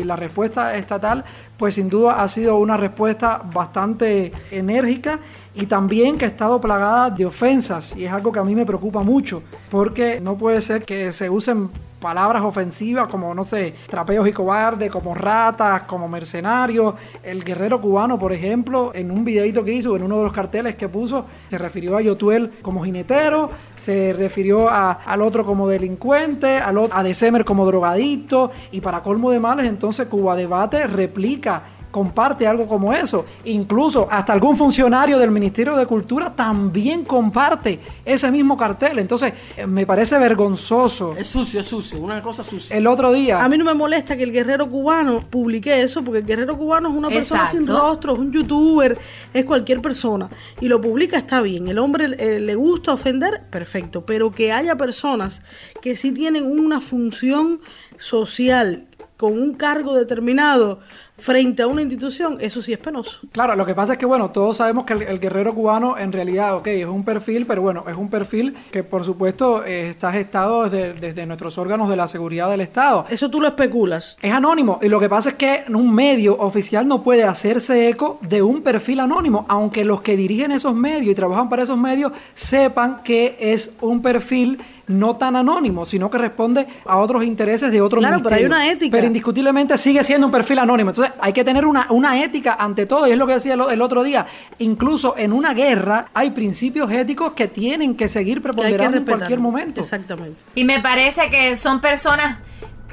y 0.00 0.04
la 0.04 0.16
respuesta 0.16 0.74
estatal 0.76 1.13
pues 1.56 1.74
sin 1.74 1.88
duda 1.88 2.22
ha 2.22 2.28
sido 2.28 2.56
una 2.56 2.76
respuesta 2.76 3.42
bastante 3.52 4.32
enérgica 4.50 5.20
y 5.54 5.66
también 5.66 6.18
que 6.18 6.24
ha 6.24 6.28
estado 6.28 6.60
plagada 6.60 7.10
de 7.10 7.26
ofensas. 7.26 7.94
Y 7.96 8.06
es 8.06 8.12
algo 8.12 8.32
que 8.32 8.40
a 8.40 8.44
mí 8.44 8.54
me 8.54 8.66
preocupa 8.66 9.02
mucho 9.02 9.42
porque 9.70 10.20
no 10.20 10.36
puede 10.36 10.60
ser 10.60 10.84
que 10.84 11.12
se 11.12 11.30
usen 11.30 11.70
palabras 12.04 12.42
ofensivas 12.42 13.08
como, 13.08 13.34
no 13.34 13.44
sé, 13.44 13.72
trapeos 13.88 14.28
y 14.28 14.32
cobardes, 14.32 14.90
como 14.90 15.14
ratas, 15.14 15.84
como 15.84 16.06
mercenarios. 16.06 16.94
El 17.22 17.42
guerrero 17.42 17.80
cubano, 17.80 18.18
por 18.18 18.30
ejemplo, 18.34 18.92
en 18.94 19.10
un 19.10 19.24
videito 19.24 19.64
que 19.64 19.72
hizo, 19.72 19.96
en 19.96 20.02
uno 20.02 20.18
de 20.18 20.24
los 20.24 20.32
carteles 20.34 20.74
que 20.74 20.86
puso, 20.86 21.24
se 21.48 21.56
refirió 21.56 21.96
a 21.96 22.02
Yotuel 22.02 22.58
como 22.60 22.84
jinetero, 22.84 23.48
se 23.76 24.12
refirió 24.12 24.68
a- 24.68 24.92
al 24.92 25.22
otro 25.22 25.46
como 25.46 25.66
delincuente, 25.66 26.58
al 26.58 26.76
otro, 26.76 26.94
a 26.94 27.02
December 27.02 27.42
como 27.46 27.64
drogadicto, 27.64 28.50
y 28.70 28.82
para 28.82 29.02
colmo 29.02 29.30
de 29.30 29.40
males, 29.40 29.66
entonces 29.66 30.06
Cuba 30.08 30.36
Debate 30.36 30.86
replica 30.86 31.62
comparte 31.94 32.44
algo 32.44 32.66
como 32.66 32.92
eso. 32.92 33.24
Incluso 33.44 34.08
hasta 34.10 34.32
algún 34.32 34.56
funcionario 34.56 35.16
del 35.16 35.30
Ministerio 35.30 35.76
de 35.76 35.86
Cultura 35.86 36.34
también 36.34 37.04
comparte 37.04 37.78
ese 38.04 38.32
mismo 38.32 38.56
cartel. 38.56 38.98
Entonces, 38.98 39.32
eh, 39.56 39.64
me 39.64 39.86
parece 39.86 40.18
vergonzoso. 40.18 41.14
Es 41.16 41.28
sucio, 41.28 41.60
es 41.60 41.68
sucio, 41.68 42.00
una 42.00 42.20
cosa 42.20 42.42
sucia. 42.42 42.76
El 42.76 42.88
otro 42.88 43.12
día, 43.12 43.44
A 43.44 43.48
mí 43.48 43.56
no 43.56 43.64
me 43.64 43.74
molesta 43.74 44.16
que 44.16 44.24
el 44.24 44.32
guerrero 44.32 44.68
cubano 44.68 45.24
publique 45.30 45.82
eso, 45.82 46.02
porque 46.02 46.18
el 46.18 46.26
guerrero 46.26 46.58
cubano 46.58 46.88
es 46.88 46.96
una 46.96 47.10
persona 47.10 47.46
sin 47.48 47.64
rostro, 47.64 48.14
es 48.14 48.18
un 48.18 48.32
youtuber, 48.32 48.98
es 49.32 49.44
cualquier 49.44 49.80
persona. 49.80 50.28
Y 50.60 50.66
lo 50.66 50.80
publica 50.80 51.16
está 51.16 51.42
bien. 51.42 51.68
El 51.68 51.78
hombre 51.78 52.06
eh, 52.18 52.40
le 52.40 52.56
gusta 52.56 52.92
ofender, 52.92 53.44
perfecto. 53.50 54.04
Pero 54.04 54.32
que 54.32 54.50
haya 54.50 54.74
personas 54.74 55.42
que 55.80 55.94
sí 55.94 56.10
tienen 56.10 56.44
una 56.44 56.80
función 56.80 57.60
social 57.98 58.88
con 59.16 59.32
un 59.40 59.54
cargo 59.54 59.94
determinado 59.94 60.80
frente 61.16 61.62
a 61.62 61.66
una 61.66 61.82
institución, 61.82 62.38
eso 62.40 62.60
sí 62.60 62.72
es 62.72 62.78
penoso. 62.78 63.20
Claro, 63.32 63.54
lo 63.54 63.64
que 63.64 63.74
pasa 63.74 63.92
es 63.92 63.98
que, 63.98 64.06
bueno, 64.06 64.30
todos 64.30 64.56
sabemos 64.56 64.84
que 64.84 64.94
el, 64.94 65.02
el 65.02 65.20
guerrero 65.20 65.54
cubano 65.54 65.96
en 65.96 66.12
realidad, 66.12 66.56
ok, 66.56 66.66
es 66.66 66.86
un 66.86 67.04
perfil, 67.04 67.46
pero 67.46 67.62
bueno, 67.62 67.84
es 67.88 67.96
un 67.96 68.08
perfil 68.08 68.54
que 68.70 68.82
por 68.82 69.04
supuesto 69.04 69.64
eh, 69.64 69.90
está 69.90 70.12
gestado 70.12 70.68
desde, 70.68 70.94
desde 70.94 71.26
nuestros 71.26 71.56
órganos 71.58 71.88
de 71.88 71.96
la 71.96 72.08
seguridad 72.08 72.50
del 72.50 72.60
Estado. 72.60 73.06
Eso 73.08 73.30
tú 73.30 73.40
lo 73.40 73.48
especulas. 73.48 74.16
Es 74.22 74.32
anónimo 74.32 74.78
y 74.82 74.88
lo 74.88 75.00
que 75.00 75.08
pasa 75.08 75.30
es 75.30 75.34
que 75.36 75.64
un 75.68 75.94
medio 75.94 76.36
oficial 76.38 76.86
no 76.86 77.02
puede 77.02 77.24
hacerse 77.24 77.88
eco 77.88 78.18
de 78.22 78.42
un 78.42 78.62
perfil 78.62 79.00
anónimo, 79.00 79.46
aunque 79.48 79.84
los 79.84 80.02
que 80.02 80.16
dirigen 80.16 80.52
esos 80.52 80.74
medios 80.74 81.12
y 81.12 81.14
trabajan 81.14 81.48
para 81.48 81.62
esos 81.62 81.78
medios 81.78 82.12
sepan 82.34 83.02
que 83.02 83.36
es 83.40 83.72
un 83.80 84.02
perfil 84.02 84.58
no 84.86 85.16
tan 85.16 85.36
anónimo, 85.36 85.86
sino 85.86 86.10
que 86.10 86.18
responde 86.18 86.66
a 86.84 86.98
otros 86.98 87.24
intereses 87.24 87.70
de 87.70 87.80
otros 87.80 88.00
Claro, 88.00 88.20
pero 88.22 88.34
hay 88.34 88.42
ministerios. 88.42 88.64
una 88.68 88.72
ética. 88.72 88.96
Pero 88.96 89.06
indiscutiblemente 89.06 89.78
sigue 89.78 90.04
siendo 90.04 90.26
un 90.26 90.32
perfil 90.32 90.58
anónimo. 90.58 90.90
Entonces 90.90 91.14
hay 91.20 91.32
que 91.32 91.44
tener 91.44 91.64
una, 91.66 91.86
una 91.90 92.22
ética 92.22 92.56
ante 92.58 92.86
todo, 92.86 93.06
y 93.06 93.12
es 93.12 93.18
lo 93.18 93.26
que 93.26 93.34
decía 93.34 93.54
el, 93.54 93.62
el 93.70 93.82
otro 93.82 94.02
día. 94.04 94.26
Incluso 94.58 95.14
en 95.16 95.32
una 95.32 95.54
guerra 95.54 96.08
hay 96.14 96.30
principios 96.30 96.90
éticos 96.90 97.32
que 97.32 97.48
tienen 97.48 97.96
que 97.96 98.08
seguir 98.08 98.40
Que 98.40 98.48
hay 98.48 98.52
que 98.52 98.58
preponderando 98.58 98.98
en 98.98 99.04
cualquier 99.04 99.40
momento. 99.40 99.80
Exactamente. 99.80 100.42
Y 100.54 100.64
me 100.64 100.80
parece 100.80 101.30
que 101.30 101.56
son 101.56 101.80
personas 101.80 102.38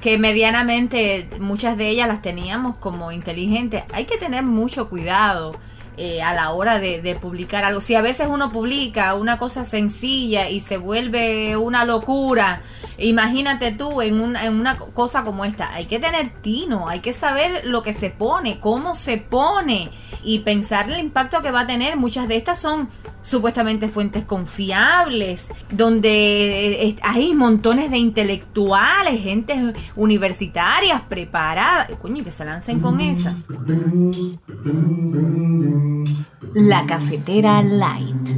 que 0.02 0.18
medianamente, 0.18 1.30
muchas 1.40 1.78
de 1.78 1.90
ellas 1.90 2.08
las 2.08 2.22
teníamos 2.22 2.76
como 2.78 3.12
inteligentes. 3.12 3.84
Hay 3.94 4.06
que 4.06 4.18
tener 4.18 4.44
mucho 4.44 4.90
cuidado 4.90 5.56
eh, 5.98 6.22
a 6.22 6.34
la 6.34 6.52
hora 6.52 6.80
de, 6.80 7.02
de 7.02 7.16
publicar 7.16 7.64
algo. 7.64 7.82
Si 7.82 7.96
a 7.96 8.02
veces 8.02 8.28
uno 8.30 8.52
publica 8.52 9.14
una 9.16 9.38
cosa 9.38 9.66
sencilla 9.66 10.50
y 10.50 10.60
se 10.60 10.78
vuelve 10.78 11.58
una 11.58 11.86
locura, 11.86 12.62
imagínate 12.98 13.72
tú 13.72 14.02
en 14.02 14.22
una, 14.22 14.46
en 14.46 14.60
una 14.60 14.78
cosa 14.78 15.24
como 15.24 15.46
esta. 15.46 15.74
Hay 15.74 15.86
que 15.86 16.00
tener 16.00 16.42
tino, 16.42 16.88
hay 16.88 17.02
que 17.02 17.14
saber 17.14 17.64
lo 17.66 17.84
que 17.84 17.94
se 17.94 18.10
pone, 18.10 18.60
cómo 18.60 18.96
se 18.96 19.18
pone 19.18 19.92
y 20.24 20.40
pensar 20.40 20.90
el 20.90 21.00
impacto 21.00 21.42
que 21.42 21.52
va 21.52 21.62
a 21.62 21.68
tener. 21.68 21.98
Muchas 21.98 22.28
de 22.28 22.38
estas 22.38 22.60
son 22.60 22.90
supuestamente 23.22 23.90
fuentes 23.90 24.26
confiables, 24.26 25.50
donde 25.72 26.88
eh, 26.88 26.96
hay 27.04 27.34
montones 27.34 27.92
de 27.92 27.98
intelectuales, 27.98 29.22
gente 29.22 29.74
universitarias 29.96 31.02
preparadas, 31.02 31.90
coño, 32.00 32.24
que 32.24 32.32
se 32.32 32.46
lancen 32.46 32.80
con 32.80 33.00
esa. 33.00 33.36
La 36.54 36.86
cafetera 36.86 37.62
light. 37.62 38.30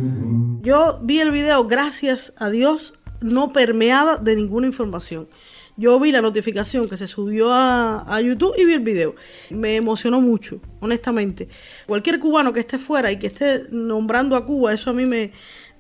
Yo 0.62 1.00
vi 1.02 1.20
el 1.20 1.32
video, 1.32 1.66
gracias 1.66 2.34
a 2.38 2.50
Dios, 2.50 2.94
no 3.22 3.52
permeada 3.52 4.18
de 4.18 4.36
ninguna 4.36 4.68
información. 4.68 5.28
Yo 5.76 6.00
vi 6.00 6.12
la 6.12 6.22
notificación 6.22 6.88
que 6.88 6.98
se 6.98 7.08
subió 7.08 7.48
a, 7.52 8.22
YouTube 8.22 8.54
y 8.58 8.66
vi 8.66 8.74
el 8.74 8.82
video. 8.82 9.16
Me 9.50 9.76
emocionó 9.76 10.22
mucho, 10.22 10.62
honestamente. 10.80 11.48
Cualquier 11.88 12.20
cubano 12.20 12.54
que 12.54 12.60
esté 12.60 12.78
fuera 12.78 13.12
y 13.12 13.18
que 13.18 13.28
esté 13.28 13.64
nombrando 13.72 14.36
a 14.36 14.46
Cuba, 14.46 14.74
eso 14.74 14.92
a 14.92 14.94
mí 14.94 15.06
me, 15.06 15.32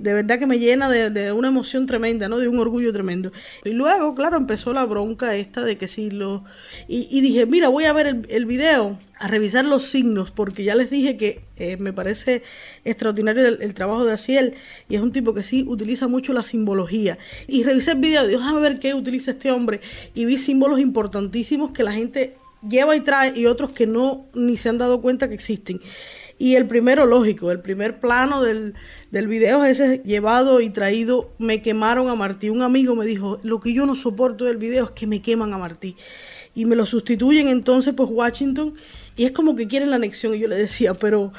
de 0.04 0.14
verdad 0.14 0.38
que 0.38 0.46
me 0.46 0.60
llena 0.60 0.90
de, 0.90 1.10
de 1.10 1.32
una 1.32 1.48
emoción 1.48 1.86
tremenda, 1.86 2.28
¿no? 2.28 2.38
De 2.38 2.50
un 2.50 2.60
orgullo 2.60 2.92
tremendo. 2.92 3.32
Y 3.64 3.70
luego, 3.70 4.14
claro, 4.16 4.36
empezó 4.36 4.74
la 4.74 4.86
bronca 4.86 5.38
esta 5.38 5.64
de 5.64 5.78
que 5.78 5.88
si 5.88 6.12
lo... 6.12 6.44
Y, 6.90 7.22
dije, 7.22 7.46
mira, 7.46 7.70
voy 7.70 7.86
a 7.86 7.94
ver 7.94 8.24
el, 8.28 8.46
video, 8.46 9.00
a 9.18 9.30
revisar 9.30 9.64
los 9.64 9.84
signos, 9.84 10.30
porque 10.30 10.66
ya 10.66 10.76
les 10.76 10.90
dije 10.90 11.16
que 11.16 11.46
eh, 11.56 11.78
me 11.78 11.94
parece 11.94 12.44
extraordinario 12.84 13.48
el, 13.48 13.74
trabajo 13.74 14.04
de 14.04 14.12
Asiel, 14.12 14.56
y 14.90 14.96
es 14.96 15.02
un 15.02 15.14
tipo 15.14 15.34
que 15.34 15.42
sí 15.42 15.64
utiliza 15.66 16.10
mucho 16.10 16.34
la 16.34 16.44
simbología. 16.44 17.18
Y 17.48 17.64
revisé 17.64 17.92
el 17.92 18.00
video, 18.00 18.28
dije, 18.28 18.40
déjame 18.40 18.60
ver 18.60 18.80
qué 18.80 18.94
utiliza 18.94 19.32
este 19.32 19.54
hombre, 19.54 19.80
y 20.14 20.26
vi 20.26 20.38
símbolos 20.38 20.82
importantísimos 20.82 21.72
que 21.72 21.84
la 21.84 21.94
gente 21.94 22.36
lleva 22.68 22.94
y 22.94 23.00
trae, 23.00 23.40
y 23.40 23.46
otros 23.46 23.72
que 23.72 23.88
no 23.88 24.26
ni 24.34 24.58
se 24.58 24.68
han 24.68 24.78
dado 24.78 25.02
cuenta 25.02 25.30
que 25.30 25.36
existen. 25.36 25.80
Y 26.44 26.58
el 26.58 26.68
primero, 26.68 27.06
lógico, 27.06 27.52
el 27.52 27.62
primer 27.62 28.02
plano 28.02 28.42
del, 28.42 28.74
del 29.12 29.30
video 29.30 29.64
es 29.64 29.80
ese 29.80 30.02
llevado 30.04 30.60
y 30.60 30.72
traído, 30.72 31.32
me 31.38 31.62
quemaron 31.62 32.10
a 32.10 32.16
Martí. 32.16 32.50
Un 32.50 32.62
amigo 32.62 32.98
me 32.98 33.06
dijo, 33.06 33.40
lo 33.44 33.62
que 33.62 33.74
yo 33.74 33.86
no 33.86 33.96
soporto 33.96 34.44
del 34.44 34.58
video 34.58 34.84
es 34.84 34.92
que 34.92 35.08
me 35.08 35.22
queman 35.22 35.54
a 35.54 35.58
Martí. 35.58 35.96
Y 36.54 36.66
me 36.66 36.76
lo 36.76 36.86
sustituyen 36.86 37.48
entonces 37.48 37.94
pues 37.94 38.10
Washington 38.12 38.74
y 39.16 39.24
es 39.24 39.32
como 39.32 39.56
que 39.56 39.70
quieren 39.70 39.90
la 39.90 39.96
anexión. 39.96 40.36
Y 40.36 40.40
yo 40.40 40.50
le 40.50 40.58
decía, 40.58 40.94
pero 40.94 41.32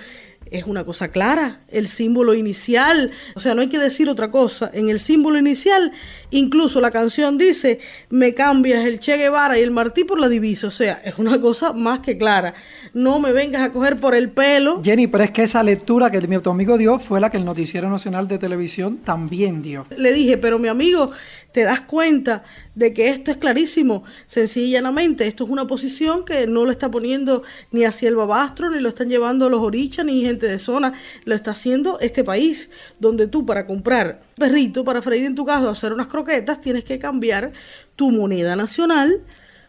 es 0.51 0.65
una 0.65 0.85
cosa 0.85 1.09
clara, 1.09 1.61
el 1.69 1.89
símbolo 1.89 2.35
inicial, 2.35 3.11
o 3.35 3.41
sea, 3.41 3.55
no 3.55 3.63
hay 3.63 3.69
que 3.69 3.79
decir 3.79 4.09
otra 4.09 4.31
cosa. 4.31 4.71
En 4.73 4.89
el 4.89 5.01
símbolo 5.01 5.39
inicial, 5.39 5.93
incluso 6.31 6.81
la 6.81 6.91
canción 6.91 7.39
dice, 7.39 7.81
me 8.11 8.35
cambias 8.35 8.85
el 8.85 9.01
Che 9.01 9.17
Guevara 9.17 9.59
y 9.59 9.63
el 9.63 9.71
Martí 9.71 10.05
por 10.05 10.21
la 10.21 10.29
divisa, 10.29 10.67
o 10.67 10.71
sea, 10.71 11.01
es 11.05 11.19
una 11.19 11.41
cosa 11.41 11.73
más 11.73 12.01
que 12.01 12.19
clara. 12.19 12.55
No 12.93 13.19
me 13.19 13.33
vengas 13.33 13.63
a 13.63 13.73
coger 13.73 13.97
por 13.97 14.15
el 14.15 14.31
pelo. 14.31 14.81
Jenny, 14.83 15.07
pero 15.07 15.25
es 15.25 15.31
que 15.31 15.43
esa 15.43 15.63
lectura 15.63 16.11
que 16.11 16.21
mi 16.27 16.39
tu 16.39 16.51
amigo 16.51 16.77
dio 16.77 16.99
fue 16.99 17.21
la 17.21 17.31
que 17.31 17.37
el 17.37 17.45
Noticiero 17.45 17.89
Nacional 17.89 18.29
de 18.29 18.39
Televisión 18.39 18.99
también 18.99 19.63
dio. 19.63 19.87
Le 19.97 20.13
dije, 20.13 20.37
pero 20.37 20.59
mi 20.59 20.69
amigo, 20.69 21.11
te 21.55 21.63
das 21.63 21.83
cuenta 21.83 22.43
de 22.75 22.93
que 22.93 23.11
esto 23.11 23.31
es 23.31 23.37
clarísimo, 23.37 24.03
sencilla 24.27 24.67
y 24.67 24.71
llanamente, 24.73 25.29
esto 25.29 25.45
es 25.45 25.51
una 25.51 25.69
posición 25.69 26.25
que 26.25 26.49
no 26.49 26.65
lo 26.65 26.73
está 26.73 26.91
poniendo 26.91 27.45
ni 27.71 27.85
hacia 27.85 28.09
el 28.09 28.17
Babastro, 28.17 28.71
ni 28.71 28.81
lo 28.81 28.89
están 28.89 29.09
llevando 29.09 29.49
los 29.49 29.61
orichas, 29.61 30.05
ni 30.05 30.23
gente 30.23 30.49
de 30.49 30.59
zona, 30.59 30.95
lo 31.25 31.33
está 31.33 31.53
haciendo 31.53 32.01
este 32.01 32.25
país, 32.25 32.71
donde 32.99 33.29
tú 33.29 33.47
para 33.47 33.69
comprar 33.69 34.25
perrito, 34.37 34.85
para 34.85 35.01
freír 35.01 35.27
en 35.27 35.37
tu 35.37 35.47
casa 35.47 35.71
hacer 35.71 35.93
unas 35.93 36.09
croquetas, 36.09 36.61
tienes 36.61 36.83
que 36.83 36.99
cambiar 36.99 37.53
tu 37.95 38.11
moneda 38.11 38.57
nacional 38.57 39.23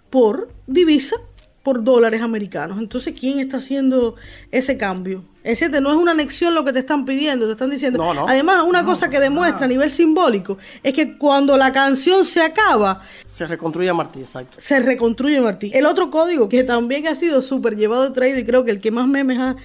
por 0.10 0.50
divisa, 0.66 1.18
por 1.62 1.84
dólares 1.84 2.24
americanos. 2.24 2.80
Entonces, 2.80 3.14
¿quién 3.18 3.38
está 3.38 3.58
haciendo 3.58 4.16
ese 4.50 4.76
cambio? 4.76 5.24
Ese 5.46 5.70
te- 5.70 5.80
no 5.80 5.92
es 5.92 5.96
una 5.98 6.12
anexión 6.12 6.54
lo 6.56 6.66
que 6.66 6.74
te 6.74 6.80
están 6.80 7.06
pidiendo, 7.06 7.46
te 7.46 7.52
están 7.54 7.70
diciendo. 7.70 8.00
No, 8.00 8.14
no. 8.14 8.28
Además, 8.28 8.64
una 8.68 8.84
cosa 8.84 9.10
que 9.10 9.20
demuestra 9.20 9.66
a 9.66 9.68
nivel 9.70 9.92
simbólico 9.92 10.58
es 10.84 10.94
que 10.94 11.18
cuando 11.18 11.56
la 11.58 11.72
canción 11.72 12.26
se 12.26 12.42
acaba, 12.42 13.02
Se 13.26 13.46
reconstruye 13.48 13.90
a 13.90 13.94
Martí, 13.94 14.22
exacto. 14.22 14.58
se 14.60 14.80
reconstruye 14.80 15.40
Martí. 15.42 15.72
El 15.74 15.86
otro 15.86 16.10
código 16.10 16.50
que 16.50 16.64
también 16.64 17.08
ha 17.08 17.16
sido 17.16 17.42
súper 17.42 17.76
llevado 17.76 18.08
y 18.08 18.14
traído 18.14 18.40
y 18.40 18.46
creo 18.46 18.66
que 18.66 18.72
el 18.72 18.82
que 18.82 18.92
más 18.92 19.08
memes 19.08 19.38
ha, 19.40 19.56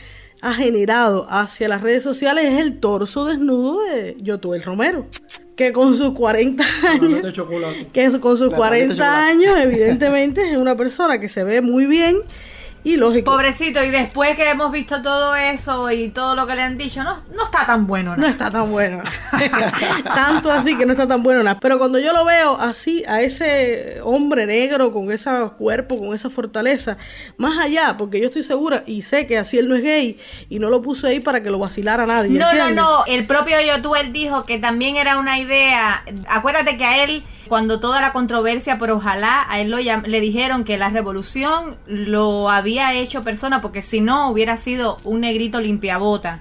ha 0.43 0.55
generado 0.55 1.27
hacia 1.31 1.69
las 1.69 1.83
redes 1.83 2.03
sociales 2.03 2.45
es 2.45 2.61
el 2.61 2.79
torso 2.81 3.25
desnudo 3.27 3.81
de 3.85 4.17
Yotuel 4.21 4.63
Romero, 4.63 5.07
que 5.57 5.73
con 5.73 5.95
sus 5.95 6.13
40 6.15 6.65
años, 6.89 7.21
que 7.93 8.21
con 8.21 8.37
sus 8.37 8.51
La 8.51 8.59
tableta 8.59 8.77
de 8.85 8.95
40 8.95 8.95
chocolate. 8.95 9.03
años 9.31 9.59
evidentemente 9.61 10.51
es 10.51 10.57
una 10.57 10.77
persona 10.77 11.21
que 11.21 11.29
se 11.29 11.45
ve 11.45 11.61
muy 11.61 11.87
bien 11.87 12.19
y 12.83 12.97
lógico. 12.97 13.31
Pobrecito, 13.31 13.85
y 13.85 13.91
después 13.91 14.37
que 14.37 14.49
hemos 14.49 14.73
visto 14.73 15.03
todo 15.03 15.37
eso 15.37 15.91
y 15.91 16.09
todo 16.09 16.35
lo 16.35 16.47
que 16.47 16.55
le 16.55 16.63
han 16.63 16.79
dicho, 16.79 17.03
no, 17.05 17.19
no 17.35 17.45
está 17.45 17.67
tan 17.67 17.87
bueno. 17.87 18.17
¿no? 18.17 18.23
No 18.23 18.27
está 18.27 18.51
tan 18.51 18.71
bueno. 18.71 19.03
Tanto 20.05 20.51
así 20.51 20.79
que 20.79 20.87
no 20.87 20.93
está 20.93 21.07
tan 21.07 21.23
bueno. 21.23 21.43
Pero 21.61 21.79
cuando 21.79 21.99
yo 21.99 22.15
lo 22.15 22.25
veo 22.25 22.57
así, 22.57 23.05
a 23.07 23.21
ese 23.21 24.01
hombre 24.03 24.47
negro 24.47 24.93
con 24.93 25.13
ese 25.13 25.31
cuerpo, 25.59 25.99
con 25.99 26.15
esa 26.15 26.31
fortaleza, 26.31 26.97
más 27.37 27.59
allá, 27.59 27.97
porque 27.99 28.19
yo 28.19 28.27
estoy 28.27 28.45
segura 28.45 28.83
y 28.87 29.03
sé 29.03 29.27
que 29.27 29.37
así 29.37 29.59
él 29.59 29.69
no 29.69 29.77
es 29.77 29.83
gay 29.83 30.19
y 30.49 30.59
no 30.59 30.71
lo 30.71 30.81
puse 30.81 31.09
ahí 31.09 31.21
para 31.21 31.43
que 31.43 31.51
lo 31.51 31.59
vacilara 31.59 32.07
nadie. 32.07 32.39
No, 32.39 32.47
no, 32.47 32.51
¿entiendes? 32.53 32.77
no. 32.77 33.05
El 33.07 33.27
propio 33.27 33.61
Yotuel 33.61 34.13
dijo 34.15 34.45
que 34.45 34.59
también 34.59 34.97
era 34.97 35.19
una 35.19 35.39
idea. 35.39 36.03
Acuérdate 36.29 36.79
que 36.79 36.85
a 36.87 37.05
él, 37.05 37.25
cuando 37.49 37.79
toda 37.79 38.01
la 38.01 38.13
controversia, 38.13 38.79
pero 38.79 38.97
ojalá, 38.97 39.45
a 39.51 39.61
él 39.61 39.71
lo 39.71 39.81
le 39.81 40.21
dijeron 40.21 40.65
que 40.65 40.79
la 40.79 40.89
revolución 40.89 41.77
lo 41.87 42.49
había 42.51 42.70
había 42.79 42.93
hecho 42.95 43.23
persona, 43.23 43.61
porque 43.61 43.83
si 43.83 44.01
no 44.01 44.31
hubiera 44.31 44.57
sido 44.57 44.97
un 45.05 45.21
negrito 45.21 45.61
limpiabota. 45.61 46.41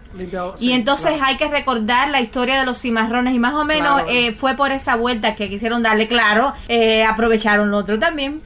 Y 0.59 0.67
sí, 0.67 0.71
entonces 0.71 1.11
claro. 1.11 1.23
hay 1.25 1.37
que 1.37 1.47
recordar 1.47 2.09
la 2.09 2.21
historia 2.21 2.59
de 2.59 2.65
los 2.65 2.79
cimarrones 2.79 3.33
y 3.33 3.39
más 3.39 3.53
o 3.53 3.65
menos 3.65 4.03
Claro. 4.03 4.09
eh, 4.09 4.33
fue 4.33 4.55
por 4.55 4.71
esa 4.71 4.95
vuelta 4.95 5.35
que 5.35 5.49
quisieron 5.49 5.81
darle, 5.81 6.07
claro, 6.07 6.53
eh, 6.67 7.03
aprovecharon 7.03 7.71
lo 7.71 7.77
otro 7.77 7.97
también. 7.99 8.41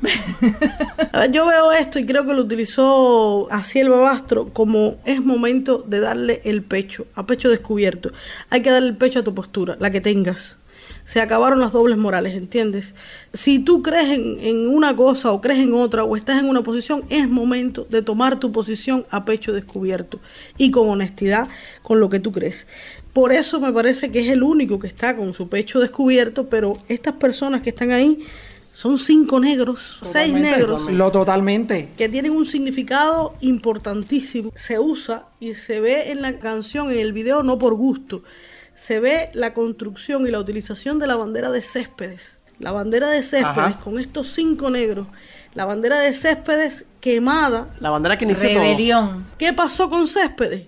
A 1.11 1.19
ver, 1.21 1.31
Yo 1.31 1.45
veo 1.45 1.71
esto 1.71 1.99
y 1.99 2.05
creo 2.05 2.25
que 2.25 2.33
lo 2.33 2.41
utilizó 2.41 3.47
así 3.51 3.79
el 3.79 3.89
babastro 3.89 4.49
como 4.53 4.95
es 5.05 5.21
momento 5.23 5.83
de 5.87 5.99
darle 5.99 6.41
el 6.45 6.63
pecho, 6.63 7.05
a 7.15 7.25
pecho 7.25 7.49
descubierto. 7.49 8.11
Hay 8.49 8.61
que 8.61 8.71
darle 8.71 8.89
el 8.89 8.97
pecho 8.97 9.19
a 9.19 9.23
tu 9.23 9.33
postura, 9.33 9.75
la 9.79 9.91
que 9.91 10.01
tengas. 10.01 10.57
Se 11.05 11.19
acabaron 11.19 11.59
las 11.59 11.71
dobles 11.71 11.97
morales, 11.97 12.35
¿entiendes? 12.35 12.95
Si 13.33 13.59
tú 13.59 13.81
crees 13.81 14.09
en, 14.09 14.39
en 14.39 14.67
una 14.67 14.95
cosa 14.95 15.31
o 15.31 15.41
crees 15.41 15.59
en 15.59 15.73
otra 15.73 16.03
o 16.03 16.15
estás 16.15 16.39
en 16.39 16.45
una 16.47 16.63
posición, 16.63 17.03
es 17.09 17.27
momento 17.29 17.85
de 17.89 18.01
tomar 18.01 18.39
tu 18.39 18.51
posición 18.51 19.05
a 19.09 19.25
pecho 19.25 19.51
descubierto 19.51 20.19
y 20.57 20.71
con 20.71 20.87
honestidad 20.89 21.47
con 21.81 21.99
lo 21.99 22.09
que 22.09 22.19
tú 22.19 22.31
crees. 22.31 22.67
Por 23.11 23.31
eso 23.31 23.59
me 23.59 23.71
parece 23.71 24.11
que 24.11 24.21
es 24.21 24.29
el 24.29 24.41
único 24.43 24.79
que 24.79 24.87
está 24.87 25.15
con 25.15 25.33
su 25.33 25.47
pecho 25.47 25.79
descubierto, 25.79 26.49
pero 26.49 26.73
estas 26.87 27.13
personas 27.15 27.61
que 27.61 27.69
están 27.69 27.91
ahí 27.91 28.19
son 28.73 28.97
cinco 28.97 29.39
negros, 29.39 29.99
seis 30.01 30.33
negros 30.33 30.91
Lo 30.91 31.11
totalmente. 31.11 31.91
que 31.95 32.09
tienen 32.09 32.31
un 32.31 32.47
significado 32.47 33.35
importantísimo. 33.41 34.51
Se 34.55 34.79
usa 34.79 35.27
y 35.39 35.53
se 35.53 35.79
ve 35.79 36.11
en 36.11 36.23
la 36.23 36.39
canción, 36.39 36.89
en 36.91 36.97
el 36.97 37.13
video, 37.13 37.43
no 37.43 37.59
por 37.59 37.75
gusto. 37.75 38.23
Se 38.75 38.99
ve 38.99 39.29
la 39.33 39.53
construcción 39.53 40.27
y 40.27 40.31
la 40.31 40.39
utilización 40.39 40.99
de 40.99 41.07
la 41.07 41.15
bandera 41.15 41.51
de 41.51 41.61
Céspedes. 41.61 42.39
La 42.59 42.71
bandera 42.71 43.09
de 43.09 43.23
Céspedes 43.23 43.57
Ajá. 43.57 43.79
con 43.79 43.99
estos 43.99 44.29
cinco 44.29 44.69
negros. 44.69 45.07
La 45.53 45.65
bandera 45.65 45.99
de 45.99 46.13
Céspedes 46.13 46.85
quemada. 46.99 47.73
La 47.79 47.89
bandera 47.89 48.17
que 48.17 48.25
inició 48.25 48.49
todo. 48.49 48.59
Rebelión. 48.59 49.25
¿Qué 49.37 49.53
pasó 49.53 49.89
con 49.89 50.07
Céspedes? 50.07 50.67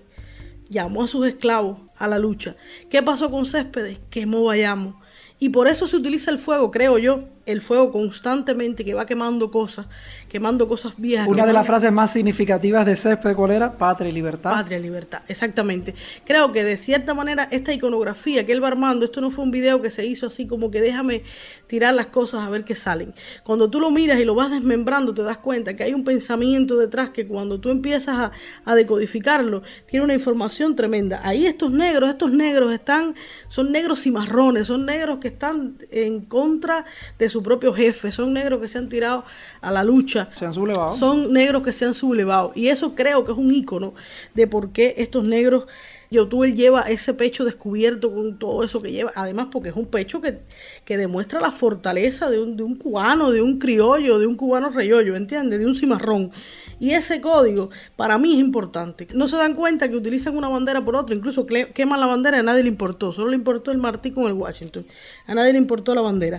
Llamó 0.68 1.04
a 1.04 1.08
sus 1.08 1.26
esclavos 1.26 1.78
a 1.96 2.06
la 2.08 2.18
lucha. 2.18 2.56
¿Qué 2.90 3.02
pasó 3.02 3.30
con 3.30 3.44
Céspedes? 3.46 3.98
Quemó 4.10 4.44
Bayamo. 4.44 5.00
Y 5.38 5.50
por 5.50 5.68
eso 5.68 5.86
se 5.86 5.96
utiliza 5.96 6.30
el 6.30 6.38
fuego, 6.38 6.70
creo 6.70 6.98
yo, 6.98 7.24
el 7.46 7.60
fuego 7.60 7.92
constantemente 7.92 8.84
que 8.84 8.92
va 8.92 9.06
quemando 9.06 9.50
cosas, 9.50 9.86
quemando 10.28 10.68
cosas 10.68 10.94
viejas. 10.96 11.28
Una 11.28 11.46
de 11.46 11.52
las 11.52 11.64
frases 11.64 11.92
más 11.92 12.10
significativas 12.10 12.84
de 12.84 12.96
Césped, 12.96 13.34
¿cuál 13.36 13.52
era? 13.52 13.72
Patria 13.72 14.10
y 14.10 14.12
libertad. 14.12 14.50
Patria, 14.50 14.78
libertad, 14.78 15.22
exactamente. 15.28 15.94
Creo 16.24 16.50
que 16.50 16.64
de 16.64 16.76
cierta 16.76 17.14
manera 17.14 17.48
esta 17.52 17.72
iconografía 17.72 18.44
que 18.44 18.52
él 18.52 18.62
va 18.62 18.68
armando, 18.68 19.04
esto 19.04 19.20
no 19.20 19.30
fue 19.30 19.44
un 19.44 19.52
video 19.52 19.80
que 19.80 19.90
se 19.90 20.04
hizo 20.04 20.26
así 20.26 20.46
como 20.46 20.72
que 20.72 20.80
déjame 20.80 21.22
tirar 21.68 21.94
las 21.94 22.08
cosas 22.08 22.44
a 22.44 22.50
ver 22.50 22.64
qué 22.64 22.74
salen. 22.74 23.14
Cuando 23.44 23.70
tú 23.70 23.78
lo 23.78 23.92
miras 23.92 24.18
y 24.18 24.24
lo 24.24 24.34
vas 24.34 24.50
desmembrando, 24.50 25.14
te 25.14 25.22
das 25.22 25.38
cuenta 25.38 25.76
que 25.76 25.84
hay 25.84 25.94
un 25.94 26.02
pensamiento 26.02 26.76
detrás 26.76 27.10
que 27.10 27.28
cuando 27.28 27.60
tú 27.60 27.70
empiezas 27.70 28.18
a, 28.18 28.32
a 28.64 28.74
decodificarlo, 28.74 29.62
tiene 29.88 30.04
una 30.04 30.14
información 30.14 30.74
tremenda. 30.74 31.20
Ahí 31.22 31.46
estos 31.46 31.70
negros, 31.70 32.10
estos 32.10 32.32
negros 32.32 32.72
están, 32.72 33.14
son 33.48 33.70
negros 33.70 34.04
y 34.06 34.10
marrones, 34.10 34.66
son 34.66 34.84
negros 34.84 35.18
que 35.18 35.28
están 35.28 35.78
en 35.90 36.22
contra 36.22 36.84
de 37.18 37.28
su 37.28 37.35
propio 37.42 37.72
jefe, 37.72 38.12
son 38.12 38.32
negros 38.32 38.60
que 38.60 38.68
se 38.68 38.78
han 38.78 38.88
tirado 38.88 39.24
a 39.60 39.70
la 39.70 39.84
lucha 39.84 40.28
Se 40.38 40.44
han 40.46 40.54
sublevado. 40.54 40.92
son 40.92 41.32
negros 41.32 41.62
que 41.62 41.72
se 41.72 41.84
han 41.84 41.94
sublevado. 41.94 42.52
Y 42.54 42.68
eso 42.68 42.94
creo 42.94 43.24
que 43.24 43.32
es 43.32 43.38
un 43.38 43.52
ícono 43.52 43.94
de 44.34 44.46
por 44.46 44.70
qué 44.70 44.94
estos 44.98 45.24
negros, 45.24 45.66
Youtube 46.10 46.54
lleva 46.54 46.82
ese 46.82 47.14
pecho 47.14 47.44
descubierto 47.44 48.12
con 48.12 48.38
todo 48.38 48.62
eso 48.64 48.80
que 48.80 48.92
lleva. 48.92 49.12
Además, 49.14 49.48
porque 49.50 49.70
es 49.70 49.76
un 49.76 49.86
pecho 49.86 50.20
que, 50.20 50.40
que 50.84 50.96
demuestra 50.96 51.40
la 51.40 51.52
fortaleza 51.52 52.30
de 52.30 52.40
un, 52.40 52.56
de 52.56 52.62
un 52.62 52.76
cubano, 52.76 53.30
de 53.30 53.42
un 53.42 53.58
criollo, 53.58 54.18
de 54.18 54.26
un 54.26 54.36
cubano 54.36 54.70
reyollo, 54.70 55.16
¿entiendes? 55.16 55.58
De 55.58 55.66
un 55.66 55.74
cimarrón. 55.74 56.30
Y 56.78 56.90
ese 56.90 57.20
código 57.20 57.70
para 57.96 58.18
mí 58.18 58.34
es 58.34 58.40
importante. 58.40 59.08
No 59.14 59.28
se 59.28 59.36
dan 59.36 59.54
cuenta 59.54 59.88
que 59.88 59.96
utilizan 59.96 60.36
una 60.36 60.48
bandera 60.48 60.84
por 60.84 60.96
otra, 60.96 61.16
incluso 61.16 61.46
queman 61.46 62.00
la 62.00 62.06
bandera 62.06 62.36
y 62.36 62.40
a 62.40 62.42
nadie 62.42 62.62
le 62.62 62.68
importó. 62.68 63.12
Solo 63.12 63.30
le 63.30 63.36
importó 63.36 63.70
el 63.70 63.78
Martí 63.78 64.10
con 64.10 64.26
el 64.26 64.34
Washington. 64.34 64.86
A 65.26 65.34
nadie 65.34 65.52
le 65.52 65.58
importó 65.58 65.94
la 65.94 66.02
bandera. 66.02 66.38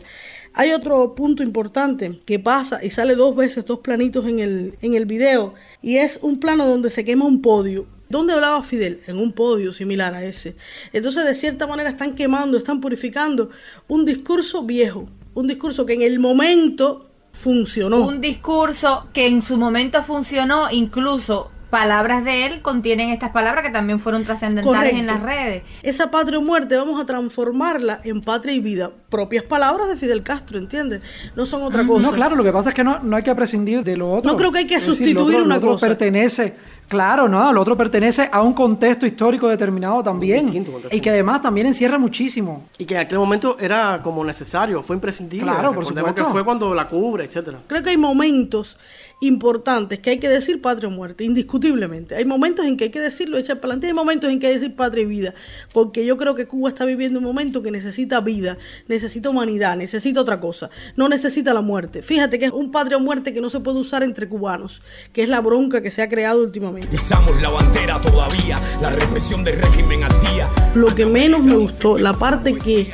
Hay 0.54 0.72
otro 0.72 1.16
punto 1.16 1.44
importante 1.44 2.20
que 2.26 2.40
pasa 2.40 2.84
y 2.84 2.92
sale 2.92 3.16
dos 3.16 3.36
veces, 3.36 3.66
dos 3.66 3.80
planitos 3.80 4.26
en 4.28 4.40
el, 4.40 4.78
en 4.82 4.94
el 4.96 5.06
video, 5.06 5.54
y 5.82 5.98
es 5.98 6.20
un 6.22 6.40
plano 6.40 6.68
donde 6.68 6.90
se 6.90 7.06
quema 7.06 7.26
un 7.26 7.42
podio. 7.42 7.86
¿Dónde 8.10 8.34
hablaba 8.34 8.64
Fidel? 8.64 9.02
En 9.08 9.18
un 9.18 9.32
podio 9.34 9.72
similar 9.72 10.14
a 10.16 10.24
ese. 10.24 10.56
Entonces, 10.94 11.26
de 11.26 11.36
cierta 11.36 11.68
manera, 11.68 11.90
están 11.90 12.16
quemando, 12.16 12.58
están 12.58 12.80
purificando 12.82 13.50
un 13.88 14.06
discurso 14.06 14.64
viejo, 14.64 15.10
un 15.34 15.48
discurso 15.48 15.86
que 15.86 15.94
en 15.94 16.02
el 16.02 16.20
momento 16.20 17.10
funcionó. 17.34 17.98
Un 18.08 18.22
discurso 18.22 19.08
que 19.14 19.28
en 19.28 19.42
su 19.42 19.58
momento 19.58 20.02
funcionó, 20.04 20.68
incluso 20.72 21.52
palabras 21.70 22.24
de 22.24 22.46
él 22.46 22.62
contienen 22.62 23.10
estas 23.10 23.32
palabras 23.32 23.62
que 23.62 23.70
también 23.72 24.00
fueron 24.00 24.24
trascendentales 24.24 24.94
en 24.94 25.06
las 25.06 25.22
redes. 25.22 25.64
Esa 25.84 26.10
patria 26.10 26.40
o 26.40 26.42
muerte 26.42 26.78
vamos 26.78 27.00
a 27.02 27.06
transformarla 27.06 28.00
en 28.06 28.22
patria 28.22 28.54
y 28.54 28.62
vida. 28.62 28.90
Propias 29.10 29.44
palabras 29.44 29.90
de 29.90 29.98
Fidel 29.98 30.24
Castro, 30.24 30.58
¿entiendes? 30.58 31.02
No 31.36 31.46
son 31.46 31.64
otra 31.64 31.86
cosa. 31.86 32.08
No, 32.10 32.14
claro, 32.16 32.38
lo 32.38 32.44
que 32.46 32.54
pasa 32.54 32.70
es 32.70 32.76
que 32.76 32.86
no, 32.86 33.00
no 33.00 33.18
hay 33.18 33.24
que 33.24 33.36
prescindir 33.36 33.84
de 33.84 33.98
lo 33.98 34.10
otro. 34.14 34.32
No 34.32 34.38
creo 34.38 34.52
que 34.54 34.60
hay 34.60 34.66
que 34.68 34.76
Es 34.76 34.86
decir, 34.88 34.96
sustituir 34.96 35.18
lo 35.18 35.24
otro- 35.26 35.44
una 35.44 35.56
lo 35.56 35.60
otro 35.62 35.72
cosa. 35.74 35.88
pertenece, 35.88 36.56
claro, 36.88 37.28
no, 37.28 37.52
lo 37.54 37.62
otro 37.62 37.76
pertenece 37.78 38.30
a 38.32 38.42
un 38.42 38.54
contexto 38.54 39.06
histórico 39.06 39.48
determinado 39.48 40.04
también. 40.04 40.66
Y 40.92 41.00
que 41.00 41.10
además 41.10 41.42
también 41.42 41.68
encierra 41.68 41.98
muchísimo. 41.98 42.66
Y 42.78 42.86
que 42.86 42.96
en 42.96 43.02
aquel 43.02 43.20
momento 43.20 43.58
era 43.60 44.02
como 44.04 44.24
necesario, 44.24 44.82
fue 44.82 44.96
imprescindible. 44.96 45.52
Claro, 45.52 45.74
por 45.74 45.86
supuesto. 45.86 46.26
que 46.26 46.32
fue 46.32 46.44
cuando 46.44 46.74
la 46.74 46.88
cubre, 46.88 47.26
etcétera. 47.26 47.60
Creo 47.68 47.84
que 47.84 47.90
hay 47.92 47.98
momentos 47.98 48.78
importantes 49.20 50.00
que 50.00 50.12
hay 50.12 50.20
que 50.20 50.30
decir 50.30 50.62
patria 50.62 50.90
o 50.90 50.92
muerte, 50.92 51.24
indiscutiblemente. 51.24 52.16
Hay 52.16 52.26
momentos 52.26 52.66
en 52.66 52.78
que 52.78 52.86
hay 52.86 52.90
que 52.92 53.00
decirlo, 53.00 53.38
echar 53.38 53.60
para 53.60 53.74
adelante, 53.74 53.88
hay 53.88 53.94
momentos 53.94 54.30
en 54.30 54.40
que 54.40 54.48
hay 54.48 54.54
que 54.54 54.60
decir 54.60 54.76
patria 54.76 55.04
y 55.04 55.08
vida, 55.08 55.34
porque 55.74 56.06
yo 56.06 56.18
creo 56.18 56.36
que 56.36 56.48
Cuba 56.48 56.70
está 56.70 56.86
viviendo 56.86 57.20
un 57.20 57.26
momento 57.26 57.64
que 57.64 57.72
necesita 57.72 58.22
vida, 58.22 58.58
necesita 58.88 59.30
humanidad, 59.30 59.76
necesita 59.76 60.22
otra 60.22 60.40
cosa, 60.40 60.70
no 60.96 61.10
necesita 61.10 61.54
la 61.54 61.62
muerte. 61.62 62.02
Fíjate 62.02 62.38
que 62.38 62.46
es 62.46 62.52
un 62.52 62.72
patria 62.72 62.98
o 62.98 63.00
muerte 63.00 63.34
que 63.34 63.42
no 63.42 63.50
se 63.50 63.60
puede 63.60 63.80
usar 63.80 64.04
entre 64.04 64.30
cubanos, 64.30 64.82
que 65.14 65.24
es 65.24 65.30
la 65.30 65.42
bronca 65.42 65.82
que 65.82 65.90
se 65.90 66.02
ha 66.02 66.10
creado 66.10 66.42
últimamente. 66.42 66.96
Izamos 66.96 67.42
la 67.42 67.50
bandera 67.50 68.00
todavía, 68.00 68.60
la 68.82 68.92
represión 68.92 69.44
del 69.44 69.60
régimen 69.60 70.04
al 70.04 70.20
día. 70.22 70.50
Lo 70.76 70.94
que 70.94 71.06
menos 71.06 71.44
me 71.44 71.56
gustó, 71.56 71.98
la 71.98 72.14
parte 72.14 72.56
que, 72.56 72.92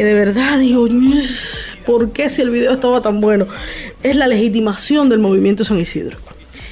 que 0.00 0.04
de 0.06 0.14
verdad 0.14 0.58
digo, 0.58 0.88
"Ñes, 0.88 1.76
¿por 1.84 2.10
qué 2.12 2.30
si 2.30 2.40
el 2.40 2.48
video 2.48 2.72
estaba 2.72 3.02
tan 3.02 3.20
bueno? 3.20 3.46
Es 4.02 4.16
la 4.16 4.28
legitimación 4.28 5.10
del 5.10 5.18
movimiento 5.18 5.62
San 5.62 5.78
Isidro. 5.78 6.16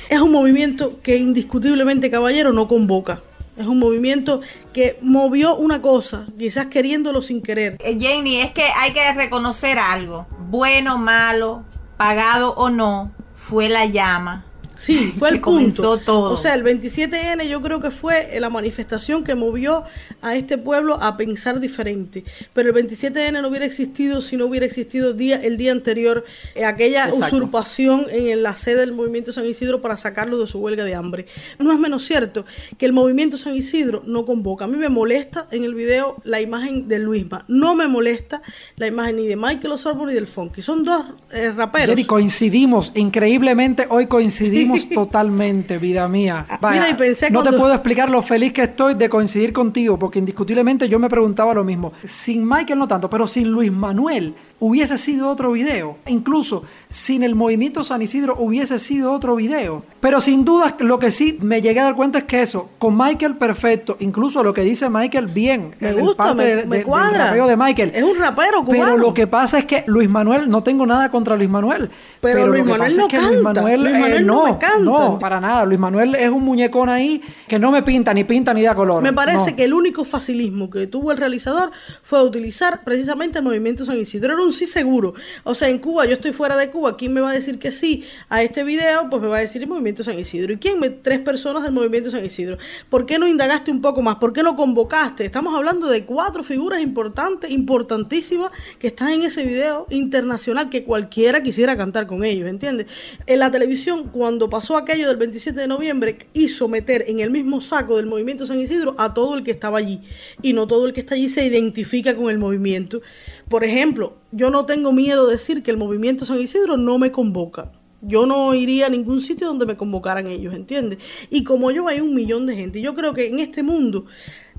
Es 0.09 0.19
un 0.19 0.33
movimiento 0.33 0.99
que 1.03 1.19
indiscutiblemente, 1.19 2.11
caballero, 2.11 2.55
no 2.55 2.67
convoca. 2.69 3.21
Es 3.59 3.67
un 3.67 3.81
movimiento 3.81 4.41
que 4.73 4.99
movió 5.03 5.57
una 5.57 5.83
cosa, 5.83 6.25
quizás 6.39 6.69
queriéndolo 6.69 7.21
sin 7.21 7.43
querer. 7.43 7.77
Eh, 7.81 7.99
Jenny, 8.01 8.41
es 8.41 8.53
que 8.53 8.65
hay 8.75 8.95
que 8.95 9.13
reconocer 9.13 9.79
algo, 9.79 10.27
bueno, 10.49 10.97
malo, 10.97 11.65
pagado 11.99 12.55
o 12.55 12.71
no, 12.71 13.13
fue 13.35 13.69
la 13.69 13.85
llama. 13.85 14.47
Sí, 14.79 15.13
fue 15.19 15.31
el 15.31 15.41
punto. 15.41 15.99
todo. 15.99 16.33
O 16.33 16.37
sea, 16.37 16.55
el 16.55 16.65
27N 16.65 17.47
yo 17.49 17.61
creo 17.61 17.81
que 17.81 17.91
fue 17.91 18.39
la 18.41 18.49
manifestación 18.49 19.25
que 19.25 19.35
movió 19.35 19.83
a 20.23 20.37
este 20.37 20.57
pueblo 20.57 20.95
a 21.03 21.17
pensar 21.17 21.61
diferente. 21.61 22.25
Pero 22.55 22.71
el 22.71 22.87
27N 22.87 23.43
no 23.43 23.49
hubiera 23.49 23.67
existido 23.67 24.23
si 24.23 24.37
no 24.37 24.47
hubiera 24.47 24.65
existido 24.65 25.13
día, 25.13 25.43
el 25.43 25.57
día 25.57 25.73
anterior 25.73 26.25
eh, 26.55 26.65
aquella 26.65 27.07
Exacto. 27.09 27.37
usurpación 27.37 28.07
en 28.11 28.43
la 28.43 28.55
sede 28.55 28.81
del 28.81 28.93
movimiento 28.93 29.33
San 29.33 29.47
Isidro 29.47 29.81
para 29.81 29.97
sacarlo 29.97 30.39
de 30.39 30.47
su 30.47 30.59
huelga 30.61 30.85
de 30.85 30.95
hambre. 30.95 31.27
No 31.59 31.73
es 31.73 31.79
menos 31.79 32.05
cierto 32.05 32.47
que 32.79 32.87
el 32.87 32.93
movimiento 32.93 33.37
San 33.37 33.57
Isidro 33.57 34.03
no 34.07 34.25
convoca. 34.25 34.65
A 34.67 34.69
mí 34.69 34.77
me 34.77 34.89
molesta 34.89 35.49
en 35.51 35.65
el 35.65 35.75
video 35.75 36.17
la 36.23 36.41
imagen 36.41 36.87
de 36.87 37.01
Luisma. 37.01 37.45
No 37.49 37.75
me 37.75 37.89
molesta 37.89 38.43
la 38.77 38.87
imagen 38.87 39.17
ni 39.17 39.27
de 39.27 39.35
Michael 39.35 39.73
Osorbo 39.73 40.07
ni 40.07 40.15
del 40.15 40.29
Funky. 40.29 40.63
Son 40.63 40.85
dos 40.85 41.05
eh, 41.33 41.51
raperos. 41.51 41.89
Jerry, 41.89 42.05
coincidimos, 42.05 42.93
increíblemente 42.95 43.87
hoy 43.91 44.07
coincidimos 44.07 44.68
totalmente, 44.95 45.79
vida 45.79 46.09
mía. 46.09 46.47
Ah, 46.49 46.59
mira, 46.71 46.91
y 46.91 46.95
pensé 46.95 47.31
no 47.31 47.43
te 47.43 47.53
puedo 47.53 47.73
explicar 47.73 48.11
lo 48.11 48.23
feliz 48.23 48.53
que 48.53 48.63
estoy 48.63 48.95
de 48.95 49.09
coincidir 49.09 49.53
contigo, 49.53 49.99
porque 49.99 50.19
indiscutiblemente 50.19 50.89
yo 50.89 50.99
me 50.99 51.09
preguntaba 51.09 51.55
lo 51.55 51.65
mismo. 51.65 51.93
Sin 52.07 52.47
Michael 52.47 52.79
no 52.79 52.89
tanto, 52.89 53.09
pero 53.09 53.27
sin 53.27 53.51
Luis 53.51 53.73
Manuel 53.73 54.35
hubiese 54.61 54.99
sido 54.99 55.29
otro 55.31 55.53
video. 55.53 55.99
Incluso 56.07 56.65
sin 56.89 57.23
el 57.23 57.35
movimiento 57.35 57.85
San 57.85 58.03
Isidro 58.03 58.35
hubiese 58.39 58.79
sido 58.79 59.13
otro 59.13 59.37
video. 59.37 59.85
Pero 60.01 60.21
sin 60.21 60.45
duda 60.45 60.75
lo 60.81 60.99
que 60.99 61.11
sí 61.11 61.39
me 61.43 61.61
llegué 61.63 61.81
a 61.81 61.85
dar 61.85 61.95
cuenta 61.97 62.19
es 62.19 62.25
que 62.25 62.43
eso, 62.43 62.69
con 62.79 62.97
Michael 62.97 63.37
perfecto, 63.37 63.97
incluso 64.01 64.43
lo 64.43 64.53
que 64.55 64.63
dice 64.63 64.89
Michael 64.89 65.27
bien. 65.27 65.75
Me 65.81 65.93
gusta, 65.93 66.35
me, 66.35 66.45
de- 66.45 66.55
me 66.57 66.63
de- 66.63 66.77
del 66.79 66.85
cuadra. 66.85 67.27
rapeo 67.27 67.47
de 67.47 67.57
Michael. 67.57 67.93
Es 67.95 68.03
un 68.03 68.17
rapero 68.19 68.65
cubano. 68.65 68.85
Pero 68.85 68.97
lo 68.97 69.15
que 69.15 69.27
pasa 69.27 69.59
es 69.59 69.65
que 69.65 69.85
Luis 69.87 70.09
Manuel, 70.09 70.49
no 70.51 70.63
tengo 70.63 70.87
nada 70.87 71.11
contra 71.11 71.37
Luis 71.37 71.49
Manuel. 71.51 71.91
Pero 72.21 72.47
lo 72.47 72.53
Luis 72.53 72.63
que 72.65 72.71
Manuel 72.71 72.91
pasa 72.91 73.01
no 73.01 73.07
es 73.07 73.13
que 73.13 73.21
Luis. 73.35 73.43
Manuel, 73.43 73.81
Luis 73.83 73.95
eh, 73.95 73.99
Manuel 74.01 74.27
no 74.27 74.35
no, 74.39 74.53
me 74.53 74.59
canta. 74.59 74.79
no, 74.79 75.19
para 75.19 75.41
nada. 75.41 75.65
Luis 75.65 75.79
Manuel 75.79 76.15
es 76.15 76.31
un 76.31 76.45
muñecón 76.45 76.89
ahí 76.89 77.23
que 77.47 77.59
no 77.59 77.71
me 77.71 77.83
pinta, 77.83 78.13
ni 78.15 78.25
pinta, 78.25 78.53
ni 78.55 78.63
da 78.63 78.75
color. 78.75 79.03
Me 79.03 79.13
parece 79.13 79.51
No. 79.51 79.57
que 79.57 79.65
el 79.65 79.75
único 79.75 80.05
facilismo 80.05 80.71
que 80.71 80.87
tuvo 80.87 81.13
el 81.13 81.19
realizador 81.19 81.71
fue 82.03 82.23
utilizar 82.25 82.83
precisamente 82.85 83.39
el 83.39 83.45
movimiento 83.45 83.85
San 83.85 83.97
Isidro. 83.99 84.35
Era 84.35 84.43
un 84.43 84.48
sí 84.53 84.67
seguro. 84.67 85.15
O 85.45 85.55
sea, 85.55 85.69
en 85.69 85.79
Cuba, 85.79 86.07
yo 86.07 86.15
estoy 86.15 86.33
fuera 86.33 86.57
de 86.57 86.71
Cuba, 86.71 86.97
¿quién 86.97 87.13
me 87.13 87.21
va 87.21 87.31
a 87.31 87.35
decir 87.35 87.59
que 87.59 87.73
sí 87.73 88.05
a 88.29 88.43
este 88.43 88.65
video? 88.65 89.09
Pues 89.11 89.23
me 89.23 89.29
va 89.29 89.39
a 89.39 89.41
decir 89.41 89.63
el 89.63 89.69
Movimiento 89.69 90.03
San 90.03 90.19
Isidro. 90.19 90.53
¿Y 90.53 90.59
quién? 90.59 90.79
Me, 90.81 90.91
tres 90.91 91.21
personas 91.21 91.63
del 91.63 91.73
Movimiento 91.73 92.11
San 92.11 92.25
Isidro. 92.25 92.59
¿Por 92.89 93.07
qué 93.07 93.19
no 93.19 93.27
indagaste 93.27 93.71
un 93.71 93.81
poco 93.81 94.03
más? 94.03 94.17
¿Por 94.17 94.33
qué 94.33 94.43
no 94.43 94.57
convocaste? 94.57 95.25
Estamos 95.25 95.55
hablando 95.55 95.89
de 95.89 96.05
cuatro 96.05 96.45
figuras 96.45 96.81
importantes, 96.81 97.51
importantísimas, 97.51 98.51
que 98.79 98.89
están 98.89 99.11
en 99.11 99.23
ese 99.23 99.45
video 99.45 99.87
internacional 99.91 100.71
que 100.71 100.85
cualquiera 100.85 101.43
quisiera 101.43 101.77
cantar 101.77 102.07
con 102.07 102.25
ellos, 102.25 102.49
¿entiendes? 102.49 102.87
En 103.27 103.39
la 103.39 103.51
televisión, 103.51 104.09
cuando 104.09 104.49
pasó 104.49 104.77
aquello 104.77 105.09
del 105.09 105.17
27 105.17 105.61
de 105.61 105.69
noviembre, 105.69 106.19
hizo 106.33 106.69
meter 106.69 107.05
en 107.09 107.21
el 107.21 107.31
mismo 107.31 107.61
saco 107.61 107.97
del 107.97 108.07
Movimiento 108.07 108.47
San 108.47 108.59
Isidro 108.59 108.95
a 108.99 109.15
todo 109.15 109.37
el 109.37 109.45
que 109.45 109.51
estaba 109.51 109.79
allí. 109.79 110.01
Y 110.43 110.53
no 110.53 110.67
todo 110.67 110.87
el 110.87 110.93
que 110.93 111.01
está 111.01 111.15
allí 111.15 111.29
se 111.29 111.45
identifica 111.45 112.15
con 112.15 112.31
el 112.31 112.39
movimiento. 112.39 113.01
Por 113.49 113.65
ejemplo, 113.65 114.17
yo 114.31 114.51
no 114.51 114.67
tengo 114.67 114.93
miedo 114.93 115.27
de 115.27 115.33
decir 115.33 115.63
que 115.63 115.71
el 115.71 115.77
movimiento 115.77 116.25
San 116.25 116.41
Isidro 116.41 116.77
no 116.77 116.99
me 116.99 117.13
convoca. 117.13 117.73
Yo 118.01 118.27
no 118.27 118.55
iría 118.55 118.87
a 118.87 118.91
ningún 118.91 119.21
sitio 119.21 119.49
donde 119.49 119.67
me 119.67 119.77
convocaran 119.77 120.27
ellos, 120.29 120.55
¿entiendes? 120.55 120.99
Y 121.31 121.43
como 121.43 121.71
yo 121.71 121.89
hay 121.89 122.01
un 122.01 122.15
millón 122.15 122.47
de 122.47 122.55
gente. 122.55 122.81
Yo 122.81 122.95
creo 122.95 123.13
que 123.13 123.27
en 123.27 123.41
este 123.41 123.63
mundo 123.65 124.05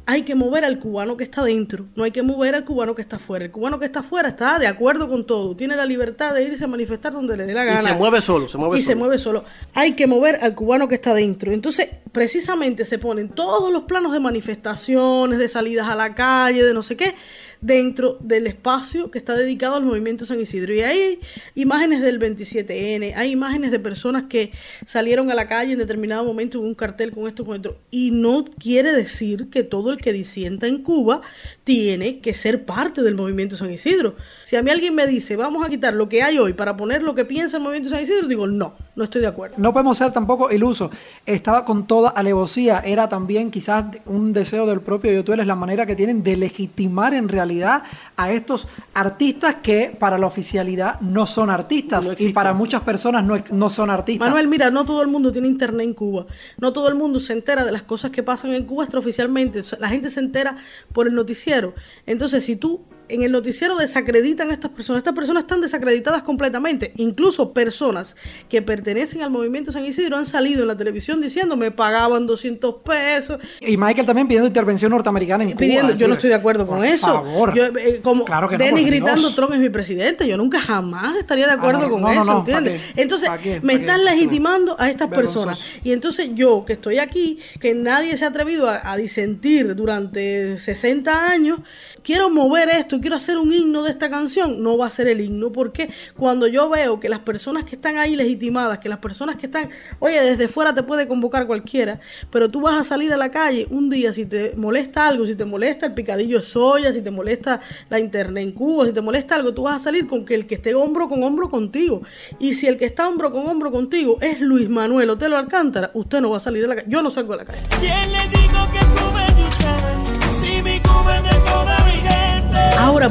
hay 0.06 0.23
que 0.23 0.34
mover 0.34 0.65
al 0.65 0.80
cubano 0.80 1.15
que 1.17 1.23
está 1.23 1.43
dentro, 1.43 1.86
no 1.95 2.04
hay 2.04 2.10
que 2.10 2.23
mover 2.23 2.56
al 2.56 2.65
cubano 2.65 2.95
que 2.95 3.02
está 3.04 3.17
afuera. 3.17 3.45
El 3.45 3.52
cubano 3.52 3.78
que 3.78 3.86
está 3.86 3.99
afuera 3.99 4.30
está 4.30 4.58
de 4.58 4.65
acuerdo 4.65 5.08
con 5.08 5.23
todo, 5.28 5.56
tiene 5.56 5.75
la 5.75 5.86
libertad 5.86 6.34
de 6.34 6.43
irse 6.43 6.63
a 6.63 6.67
manifestar 6.67 7.13
donde 7.13 7.38
le 7.38 7.45
dé 7.45 7.54
la 7.54 7.63
gana. 7.63 7.84
Y 7.84 7.86
se 7.86 7.93
mueve 7.93 8.19
solo, 8.19 8.47
se 8.47 8.58
mueve 8.58 8.80
y 8.80 8.82
solo. 8.82 8.91
se 8.91 8.95
mueve 8.95 9.19
solo. 9.19 9.43
Hay 9.75 9.91
que 9.91 10.08
mover 10.08 10.39
al 10.41 10.56
cubano 10.56 10.88
que 10.88 10.95
está 10.95 11.13
dentro. 11.13 11.52
Entonces, 11.52 11.89
precisamente 12.12 12.86
se 12.86 12.97
ponen 12.97 13.30
todos 13.30 13.71
los 13.71 13.84
planos 13.84 14.12
de 14.12 14.19
manifestaciones, 14.19 15.38
de 15.38 15.47
salidas 15.47 15.88
a 15.88 15.95
la 15.95 16.15
calle, 16.15 16.63
de 16.63 16.73
no 16.73 16.82
sé 16.82 16.97
qué, 16.97 17.13
dentro 17.62 18.17
del 18.22 18.48
espacio 18.48 19.12
que 19.12 19.17
está 19.17 19.36
dedicado 19.36 19.76
al 19.76 19.84
movimiento 19.84 20.26
San 20.26 20.39
Isidro. 20.39 20.74
Y 20.74 20.82
hay 20.82 21.19
imágenes 21.56 22.02
del 22.02 22.19
27N, 22.19 23.13
hay 23.15 23.32
imágenes 23.32 23.72
de 23.72 23.80
personas 23.80 24.24
que 24.30 24.52
salieron 24.86 25.30
a 25.32 25.36
la 25.36 25.48
calle 25.48 25.74
en 25.74 25.80
determinado 25.80 26.24
momento 26.24 26.60
con 26.60 26.67
un 26.67 26.76
cartel 26.76 27.12
con 27.12 27.28
esto, 27.28 27.45
con 27.45 27.56
esto. 27.56 27.78
Y 27.91 28.12
no 28.12 28.45
quiere 28.45 28.91
decir 28.91 29.50
que 29.50 29.63
todo 29.63 29.91
el 29.91 29.98
que 29.98 30.13
disienta 30.13 30.67
en 30.67 30.82
Cuba 30.84 31.22
tiene 31.69 32.17
que 32.17 32.34
ser 32.34 32.65
parte 32.65 33.03
del 33.03 33.13
movimiento 33.13 33.55
San 33.55 33.71
Isidro. 33.71 34.15
Si 34.43 34.55
a 34.55 34.63
mí 34.63 34.71
alguien 34.71 34.95
me 34.95 35.05
dice, 35.05 35.36
vamos 35.36 35.63
a 35.63 35.69
quitar 35.69 35.93
lo 35.93 36.10
que 36.10 36.23
hay 36.23 36.39
hoy 36.39 36.53
para 36.53 36.75
poner 36.75 37.03
lo 37.03 37.13
que 37.13 37.25
piensa 37.25 37.58
el 37.58 37.63
movimiento 37.63 37.91
San 37.91 38.01
Isidro, 38.01 38.27
digo, 38.27 38.47
no, 38.47 38.73
no 38.95 39.03
estoy 39.03 39.21
de 39.21 39.27
acuerdo. 39.27 39.53
No 39.60 39.71
podemos 39.71 39.95
ser 39.95 40.12
tampoco 40.12 40.51
ilusos. 40.51 40.89
Estaba 41.27 41.65
con 41.65 41.86
toda 41.86 42.10
alevosía. 42.10 42.82
Era 42.84 43.08
también 43.08 43.51
quizás 43.51 43.86
un 44.08 44.34
deseo 44.34 44.65
del 44.65 44.82
propio 44.82 45.13
Yotuel, 45.13 45.41
es 45.41 45.45
la 45.45 45.55
manera 45.55 45.86
que 45.86 45.95
tienen 45.95 46.23
de 46.23 46.38
legitimar 46.38 47.13
en 47.13 47.29
realidad 47.29 47.84
a 48.17 48.32
estos 48.32 48.67
artistas 48.95 49.58
que 49.62 49.95
para 49.99 50.17
la 50.17 50.25
oficialidad 50.25 50.99
no 51.01 51.27
son 51.27 51.51
artistas 51.51 52.08
No 52.08 52.13
y 52.17 52.34
para 52.34 52.53
muchas 52.53 52.82
personas 52.82 53.23
no, 53.23 53.39
no 53.51 53.69
son 53.69 53.91
artistas. 53.91 54.27
Manuel, 54.27 54.47
mira, 54.47 54.71
no 54.71 54.86
todo 54.86 55.03
el 55.03 55.08
mundo 55.08 55.32
tiene 55.32 55.47
internet 55.47 55.86
en 55.86 55.93
Cuba. 55.93 56.25
No 56.58 56.73
todo 56.73 56.89
el 56.89 56.95
mundo 56.95 57.19
se 57.19 57.34
entera 57.34 57.63
de 57.63 57.71
las 57.71 57.84
cosas 57.84 58.10
que 58.10 58.23
pasan 58.23 58.55
en 58.55 58.65
Cuba 58.65 58.86
extraoficialmente. 58.86 59.62
La 59.79 59.89
gente 59.89 60.10
se 60.10 60.19
entera 60.19 60.58
por 60.93 61.05
el 61.05 61.13
noticiero. 61.13 61.59
Entonces, 62.06 62.45
si 62.45 62.56
tú 62.56 62.86
en 63.10 63.24
el 63.24 63.32
noticiero 63.32 63.76
desacreditan 63.76 64.50
a 64.52 64.54
estas 64.54 64.72
personas, 64.72 65.00
estas 65.00 65.13
personas 65.15 65.43
están 65.43 65.62
desacreditadas 65.62 66.24
completamente. 66.24 66.93
Incluso 66.98 67.54
personas 67.54 68.15
que 68.48 68.62
pertenecen 68.62 69.22
al 69.24 69.32
movimiento 69.32 69.72
San 69.72 69.86
Isidro 69.86 70.17
han 70.17 70.26
salido 70.26 70.62
en 70.62 70.67
la 70.67 70.78
televisión 70.78 71.19
diciendo 71.22 71.58
me 71.58 71.72
pagaban 71.72 72.28
200 72.28 72.76
pesos. 72.84 73.39
Y 73.62 73.78
Michael 73.78 74.06
también 74.06 74.28
pidiendo 74.28 74.48
intervención 74.48 74.91
norteamericana 74.91 75.43
en 75.43 75.50
Cuba. 75.52 75.60
Pidiendo, 75.60 75.93
es 75.93 76.00
yo 76.00 76.08
no 76.08 76.13
estoy 76.13 76.30
de 76.30 76.36
acuerdo 76.36 76.65
con 76.67 76.78
por 76.78 76.86
eso. 76.86 77.08
favor. 77.08 77.54
Yo, 77.56 77.65
eh, 77.65 78.00
como 78.04 78.26
Claro 78.26 78.48
que 78.50 78.58
no, 78.58 78.63
Denis 78.63 78.82
por 78.82 78.89
gritando. 78.91 79.34
Trump 79.34 79.54
es 79.54 79.60
mi 79.60 79.69
presidente, 79.69 80.28
yo 80.28 80.38
nunca 80.38 80.60
jamás 80.62 81.15
estaría 81.17 81.48
de 81.48 81.54
acuerdo 81.54 81.80
Ah, 81.82 81.84
no, 81.86 81.89
con 81.91 82.02
no, 82.02 82.12
eso, 82.12 82.24
no, 82.26 82.43
¿pa' 82.43 82.52
¿entiendes? 82.58 82.82
qué? 82.95 83.02
Entonces, 83.02 83.30
me 83.63 83.74
están 83.74 84.04
legitimando 84.06 84.76
a 84.80 84.89
estas 84.89 85.10
Vergonzoso. 85.10 85.48
personas. 85.48 85.60
Y 85.84 85.91
entonces 85.91 86.30
yo, 86.34 86.63
que 86.65 86.74
estoy 86.74 87.00
aquí, 87.00 87.39
que 87.60 87.74
nadie 87.74 88.17
se 88.17 88.26
ha 88.26 88.30
atrevido 88.30 88.67
a, 88.67 88.91
a 88.91 88.95
disentir 88.98 89.76
durante 89.76 90.58
60 90.58 91.30
años, 91.32 91.60
quiero 92.04 92.30
mover 92.30 92.70
esto, 92.70 93.00
quiero 93.00 93.16
hacer 93.16 93.38
un 93.38 93.54
himno 93.54 93.84
de 93.84 93.92
esta 93.92 94.10
canción, 94.10 94.62
no 94.62 94.78
va 94.78 94.88
a 94.88 94.90
ser 94.90 95.08
el 95.08 95.22
himno, 95.22 95.52
porque 95.52 95.90
cuando 96.18 96.48
yo 96.48 96.70
veo 96.70 97.00
que 97.00 97.10
las 97.10 97.20
personas 97.20 97.64
que 97.64 97.76
están 97.76 97.98
ahí 97.98 98.16
legitimadas, 98.16 98.80
que 98.80 98.90
las 98.90 99.00
personas 99.00 99.36
que 99.36 99.48
están, 99.48 99.70
oye, 100.00 100.22
desde 100.22 100.48
fuera 100.48 100.74
te 100.74 100.84
puede 100.84 101.08
convocar 101.08 101.48
cualquiera, 101.48 102.00
pero 102.30 102.50
tú 102.50 102.62
vas 102.62 102.80
a 102.80 102.84
salir 102.84 103.14
a 103.14 103.18
la 103.18 103.32
calle 103.32 103.68
un 103.70 103.90
día, 103.90 104.14
si 104.14 104.26
te 104.26 104.54
molesta 104.56 105.08
algo, 105.08 105.26
si 105.26 105.36
te 105.36 105.46
molesta 105.46 105.88
el 105.88 105.94
picadillo 105.94 106.40
de 106.40 106.46
soya, 106.46 106.94
si 106.94 107.02
te 107.02 107.12
molesta 107.12 107.60
la 107.90 108.00
internet 108.00 108.44
en 108.44 108.52
Cuba, 108.52 108.86
si 108.86 108.94
te 108.94 109.02
molesta 109.02 109.36
algo, 109.36 109.54
tú 109.54 109.64
vas 109.64 109.76
a 109.76 109.80
salir 109.80 110.08
con 110.08 110.26
que 110.26 110.36
el 110.36 110.48
que 110.48 110.56
esté 110.56 110.76
hombro 110.76 111.10
con 111.10 111.24
hombro 111.24 111.50
contigo. 111.50 112.02
Y 112.40 112.54
si 112.54 112.68
el 112.68 112.78
que 112.78 112.86
está 112.86 113.08
hombro 113.08 113.32
con 113.32 113.48
hombro 113.48 113.72
contigo 113.72 114.18
es 114.22 114.40
Luis 114.42 114.70
Manuel 114.70 115.10
Otelo 115.10 115.38
Alcántara, 115.38 115.92
usted 115.94 116.22
no 116.22 116.30
va 116.30 116.38
a 116.38 116.40
salir 116.40 116.66
a 116.66 116.68
la 116.68 116.76
calle. 116.76 116.88
Yo 116.90 117.02
no 117.02 117.12
salgo 117.12 117.34
a 117.34 117.38
la 117.38 117.46
calle. 117.46 117.62
¿Quién 117.80 118.12
le 118.12 118.22
digo 118.30 118.72
que 118.72 118.80
es 118.80 119.29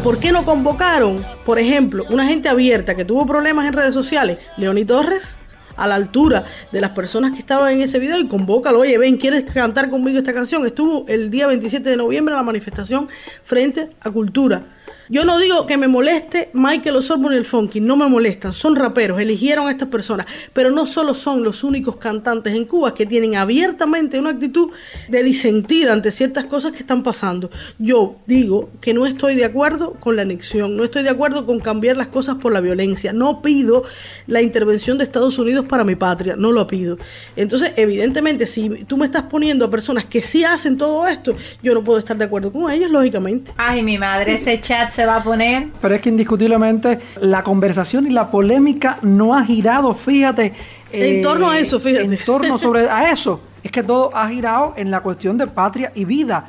¿por 0.08 0.20
qué 0.20 0.32
no 0.32 0.46
convocaron, 0.46 1.22
por 1.44 1.58
ejemplo, 1.58 2.02
una 2.08 2.24
gente 2.24 2.48
abierta 2.48 2.94
que 2.94 3.04
tuvo 3.04 3.26
problemas 3.26 3.66
en 3.66 3.74
redes 3.74 3.92
sociales? 3.92 4.38
Leoni 4.56 4.86
Torres, 4.86 5.36
a 5.76 5.86
la 5.86 5.96
altura 5.96 6.46
de 6.72 6.80
las 6.80 6.92
personas 6.92 7.32
que 7.32 7.40
estaban 7.40 7.74
en 7.74 7.82
ese 7.82 7.98
video 7.98 8.18
y 8.18 8.26
convócalo, 8.26 8.78
oye, 8.78 8.96
ven, 8.96 9.18
¿quieres 9.18 9.44
cantar 9.44 9.90
conmigo 9.90 10.16
esta 10.16 10.32
canción? 10.32 10.64
Estuvo 10.64 11.04
el 11.08 11.30
día 11.30 11.46
27 11.48 11.90
de 11.90 11.98
noviembre 11.98 12.32
en 12.32 12.38
la 12.38 12.42
manifestación 12.42 13.06
frente 13.44 13.90
a 14.00 14.10
Cultura. 14.10 14.62
Yo 15.10 15.24
no 15.24 15.38
digo 15.38 15.64
que 15.66 15.78
me 15.78 15.88
moleste 15.88 16.50
Michael 16.52 16.96
Osorbo 16.96 17.30
ni 17.30 17.36
el 17.36 17.46
Funky, 17.46 17.80
no 17.80 17.96
me 17.96 18.06
molestan, 18.08 18.52
son 18.52 18.76
raperos, 18.76 19.18
eligieron 19.18 19.66
a 19.66 19.70
estas 19.70 19.88
personas, 19.88 20.26
pero 20.52 20.70
no 20.70 20.84
solo 20.84 21.14
son 21.14 21.42
los 21.42 21.64
únicos 21.64 21.96
cantantes 21.96 22.52
en 22.52 22.66
Cuba 22.66 22.92
que 22.92 23.06
tienen 23.06 23.34
abiertamente 23.34 24.18
una 24.18 24.30
actitud 24.30 24.70
de 25.08 25.22
disentir 25.22 25.88
ante 25.88 26.12
ciertas 26.12 26.44
cosas 26.44 26.72
que 26.72 26.80
están 26.80 27.02
pasando. 27.02 27.50
Yo 27.78 28.16
digo 28.26 28.68
que 28.82 28.92
no 28.92 29.06
estoy 29.06 29.34
de 29.34 29.46
acuerdo 29.46 29.94
con 29.94 30.14
la 30.14 30.22
anexión, 30.22 30.76
no 30.76 30.84
estoy 30.84 31.04
de 31.04 31.10
acuerdo 31.10 31.46
con 31.46 31.58
cambiar 31.60 31.96
las 31.96 32.08
cosas 32.08 32.36
por 32.36 32.52
la 32.52 32.60
violencia, 32.60 33.14
no 33.14 33.40
pido 33.40 33.84
la 34.26 34.42
intervención 34.42 34.98
de 34.98 35.04
Estados 35.04 35.38
Unidos 35.38 35.64
para 35.66 35.84
mi 35.84 35.94
patria, 35.94 36.36
no 36.36 36.52
lo 36.52 36.66
pido. 36.66 36.98
Entonces, 37.34 37.72
evidentemente, 37.76 38.46
si 38.46 38.84
tú 38.84 38.98
me 38.98 39.06
estás 39.06 39.22
poniendo 39.22 39.64
a 39.64 39.70
personas 39.70 40.04
que 40.04 40.20
sí 40.20 40.44
hacen 40.44 40.76
todo 40.76 41.06
esto, 41.06 41.34
yo 41.62 41.72
no 41.72 41.82
puedo 41.82 41.98
estar 41.98 42.18
de 42.18 42.26
acuerdo 42.26 42.52
con 42.52 42.70
ellos, 42.70 42.90
lógicamente. 42.90 43.52
Ay, 43.56 43.82
mi 43.82 43.96
madre, 43.96 44.34
ese 44.34 44.60
chat 44.60 44.97
se 44.98 45.06
va 45.06 45.18
a 45.18 45.22
poner. 45.22 45.68
Pero 45.80 45.94
es 45.94 46.00
que 46.00 46.08
indiscutiblemente 46.08 46.98
la 47.20 47.44
conversación 47.44 48.08
y 48.08 48.11
la 48.11 48.32
polémica 48.32 48.98
no 49.02 49.32
ha 49.32 49.44
girado, 49.44 49.94
fíjate. 49.94 50.52
En 50.90 51.22
torno 51.22 51.48
a 51.48 51.56
eso, 51.61 51.78
fíjate. 51.78 52.02
En 52.02 52.18
torno 52.24 52.58
sobre 52.58 52.88
a 52.90 53.12
eso. 53.12 53.40
Es 53.62 53.70
que 53.70 53.84
todo 53.84 54.11
ha 54.12 54.28
girado 54.28 54.74
en 54.76 54.90
la 54.90 55.00
cuestión 55.00 55.38
de 55.38 55.46
patria 55.46 55.92
y 55.94 56.04
vida. 56.04 56.48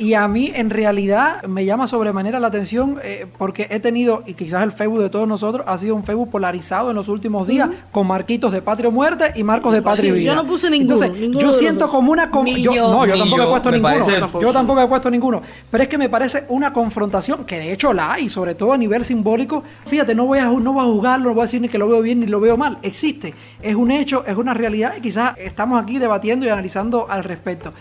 Y 0.00 0.14
a 0.14 0.26
mí 0.28 0.50
en 0.54 0.70
realidad 0.70 1.42
me 1.44 1.64
llama 1.64 1.86
sobremanera 1.86 2.40
la 2.40 2.46
atención 2.48 2.98
eh, 3.02 3.26
porque 3.38 3.66
he 3.70 3.80
tenido, 3.80 4.22
y 4.26 4.34
quizás 4.34 4.62
el 4.64 4.72
Facebook 4.72 5.00
de 5.00 5.10
todos 5.10 5.26
nosotros 5.28 5.64
ha 5.68 5.76
sido 5.78 5.94
un 5.94 6.04
Facebook 6.04 6.30
polarizado 6.30 6.90
en 6.90 6.96
los 6.96 7.08
últimos 7.08 7.46
días 7.46 7.68
con 7.92 8.06
marquitos 8.06 8.52
de 8.52 8.62
patria 8.62 8.88
o 8.88 8.92
muerte 8.92 9.32
y 9.36 9.42
marcos 9.42 9.72
de 9.72 9.82
patria 9.82 10.12
Sí, 10.12 10.16
y 10.16 10.20
vida. 10.20 10.34
yo 10.34 10.42
no 10.42 10.46
puse 10.48 10.70
ninguno, 10.70 10.94
Entonces, 10.94 11.20
ninguno 11.20 11.40
yo 11.40 11.46
los 11.48 11.58
siento 11.58 11.88
como 11.88 12.12
una... 12.12 12.30
con- 12.30 12.44
Ni 12.44 12.62
yo- 12.62 12.72
yo. 12.74 12.90
no, 12.90 13.06
yo 13.06 13.16
tampoco 13.18 13.36
yo, 13.42 13.44
he 13.44 13.50
puesto 13.50 13.70
ninguno. 13.70 13.94
parece- 13.94 14.20
Yo 14.40 14.52
tampoco 14.52 14.80
he 14.82 14.86
puesto 14.86 15.10
ninguno. 15.10 15.42
Pero 15.70 15.82
es 15.84 15.88
que 15.88 15.98
me 15.98 16.08
parece 16.08 16.44
una 16.48 16.72
confrontación, 16.72 17.44
que 17.44 17.58
de 17.58 17.72
hecho 17.72 17.92
la 17.92 18.12
hay, 18.12 18.28
sobre 18.28 18.54
todo 18.54 18.72
a 18.72 18.78
nivel 18.78 19.04
simbólico. 19.04 19.62
Fíjate, 19.86 20.14
no 20.14 20.26
voy 20.26 20.38
a, 20.38 20.44
no 20.46 20.72
voy 20.72 20.82
a 20.82 20.86
juzgarlo, 20.88 21.28
no 21.30 21.34
voy 21.34 21.42
a 21.42 21.44
decir 21.46 21.60
ni 21.60 21.68
que 21.68 21.78
lo 21.78 21.88
veo 21.88 22.00
bien 22.02 22.20
ni 22.20 22.26
lo 22.26 22.40
veo 22.40 22.56
mal. 22.56 22.78
Existe, 22.82 23.34
es 23.62 23.74
un 23.74 23.90
hecho, 23.90 24.24
es 24.26 24.36
una 24.36 24.54
realidad 24.54 24.94
y 24.96 25.00
quizás 25.00 25.36
estamos 25.38 25.82
aquí 25.82 25.98
debatiendo 25.98 26.46
y 26.46 26.48
analizando 26.48 27.06
al 27.10 27.24
respecto. 27.24 27.72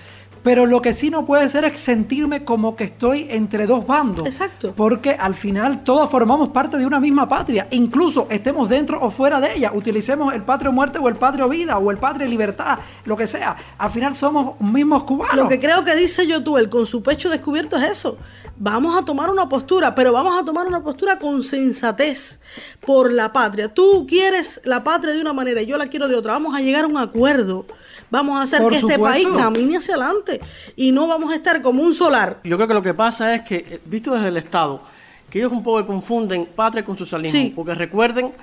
Pero 0.44 0.66
lo 0.66 0.82
que 0.82 0.94
sí 0.94 1.10
no 1.10 1.26
puede 1.26 1.50
ser 1.50 1.66
es 1.66 1.80
sentirme 1.82 2.44
como 2.44 2.76
que 2.76 2.86
estoy 2.86 3.28
entre 3.30 3.68
dos 3.68 3.86
bandos. 3.86 4.26
Exacto. 4.26 4.74
Porque 4.76 5.12
al 5.12 5.36
final 5.36 5.84
todos 5.84 6.10
formamos 6.10 6.50
parte 6.50 6.78
de 6.78 6.86
una 6.86 7.00
misma 7.00 7.28
patria. 7.28 7.68
Incluso 7.72 8.28
estemos 8.30 8.70
dentro 8.70 9.02
o 9.02 9.12
fuera 9.12 9.40
de 9.40 9.56
ella. 9.56 9.72
Utilicemos 9.74 10.34
el 10.34 10.44
patrio 10.44 10.72
muerte 10.72 11.00
o 11.00 11.08
el 11.10 11.16
patrio 11.16 11.50
vida 11.50 11.78
o 11.78 11.92
el 11.92 11.98
patrio 11.98 12.28
libertad, 12.28 12.80
lo 13.06 13.18
que 13.18 13.28
sea. 13.28 13.56
Al 13.78 13.92
final 13.92 14.16
somos 14.16 14.60
mismos 14.62 15.04
cubanos. 15.04 15.36
Lo 15.36 15.48
que 15.50 15.60
creo 15.60 15.84
que 15.84 15.96
dice 15.96 16.26
Yotuel 16.26 16.70
con 16.70 16.86
su 16.86 17.04
pecho 17.04 17.30
descubierto 17.30 17.78
es 17.78 17.84
eso. 17.84 18.18
Vamos 18.62 18.94
a 18.94 19.06
tomar 19.06 19.30
una 19.30 19.48
postura, 19.48 19.96
pero 19.96 20.12
vamos 20.12 20.38
a 20.38 20.44
tomar 20.44 20.68
una 20.68 20.84
postura 20.84 21.18
con 21.18 21.44
sensatez 21.44 22.42
por 22.86 23.10
la 23.10 23.32
patria. 23.32 23.74
Tú 23.74 24.06
quieres 24.06 24.60
la 24.66 24.84
patria 24.84 25.14
de 25.14 25.22
una 25.22 25.32
manera 25.32 25.62
y 25.62 25.66
yo 25.66 25.78
la 25.78 25.88
quiero 25.88 26.10
de 26.10 26.16
otra. 26.16 26.34
Vamos 26.34 26.54
a 26.54 26.60
llegar 26.60 26.84
a 26.84 26.88
un 26.88 26.98
acuerdo. 26.98 27.66
Vamos 28.10 28.38
a 28.38 28.42
hacer 28.42 28.62
Por 28.62 28.74
que 28.74 28.80
este 28.80 29.00
país 29.00 29.26
camine 29.38 29.78
hacia 29.78 29.96
adelante 29.96 30.42
y 30.76 30.92
no 30.92 31.08
vamos 31.08 31.32
a 31.32 31.36
estar 31.36 31.62
como 31.62 31.82
un 31.82 31.94
solar. 31.94 32.42
Yo 32.44 32.58
creo 32.58 32.68
que 32.68 32.74
lo 32.74 32.82
que 32.82 32.94
pasa 32.94 33.34
es 33.34 33.44
que, 33.44 33.56
eh, 33.56 33.82
visto 33.86 34.14
desde 34.14 34.28
el 34.28 34.36
Estado, 34.36 34.82
que 35.30 35.40
ellos 35.40 35.54
un 35.54 35.64
poco 35.64 35.86
confunden 35.88 36.46
patria 36.46 36.84
con 36.84 36.98
socialismo. 36.98 37.40
Sí. 37.40 37.54
Porque 37.56 37.74
recuerden 37.76 38.34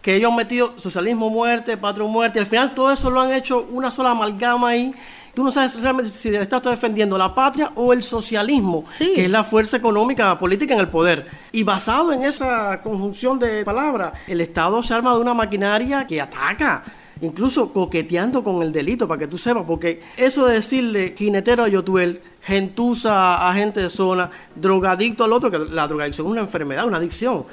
que 0.00 0.14
ellos 0.14 0.30
han 0.30 0.36
metido 0.36 0.72
socialismo 0.78 1.28
muerte, 1.28 1.76
patria 1.76 2.06
muerte, 2.06 2.38
y 2.38 2.40
al 2.40 2.46
final 2.46 2.74
todo 2.74 2.90
eso 2.90 3.10
lo 3.10 3.20
han 3.20 3.32
hecho 3.32 3.66
una 3.70 3.90
sola 3.90 4.12
amalgama 4.12 4.70
ahí 4.70 4.94
tú 5.36 5.44
no 5.44 5.52
sabes 5.52 5.78
realmente 5.78 6.10
si 6.10 6.28
el 6.30 6.36
Estado 6.36 6.56
está 6.60 6.70
defendiendo 6.70 7.18
la 7.18 7.34
patria 7.34 7.70
o 7.74 7.92
el 7.92 8.02
socialismo, 8.02 8.84
Sí. 8.88 9.12
que 9.14 9.26
es 9.26 9.30
la 9.30 9.44
fuerza 9.44 9.76
económica 9.76 10.38
política 10.38 10.72
en 10.72 10.80
el 10.80 10.88
poder. 10.88 11.26
Y 11.52 11.62
basado 11.62 12.10
en 12.10 12.22
esa 12.24 12.80
conjunción 12.82 13.38
de 13.38 13.62
palabras, 13.62 14.14
el 14.26 14.40
Estado 14.40 14.82
se 14.82 14.94
arma 14.94 15.12
de 15.12 15.20
una 15.20 15.34
maquinaria 15.34 16.06
que 16.06 16.22
ataca. 16.22 16.82
Incluso 17.20 17.70
coqueteando 17.70 18.42
con 18.42 18.62
el 18.62 18.72
delito, 18.72 19.06
para 19.06 19.18
que 19.20 19.26
tú 19.26 19.36
sepas, 19.36 19.64
porque 19.66 20.02
eso 20.16 20.46
de 20.46 20.54
decirle 20.54 21.14
jinetero 21.16 21.64
a 21.64 21.68
Yotuel, 21.68 22.22
gentuza 22.42 23.48
a 23.48 23.52
gente 23.54 23.80
de 23.80 23.90
zona, 23.90 24.30
drogadicto 24.54 25.24
al 25.24 25.32
otro, 25.34 25.50
que 25.50 25.58
la 25.58 25.86
drogadicción 25.86 26.26
es 26.28 26.30
una 26.30 26.40
enfermedad, 26.40 26.86
una 26.86 26.96
adicción. 26.96 27.44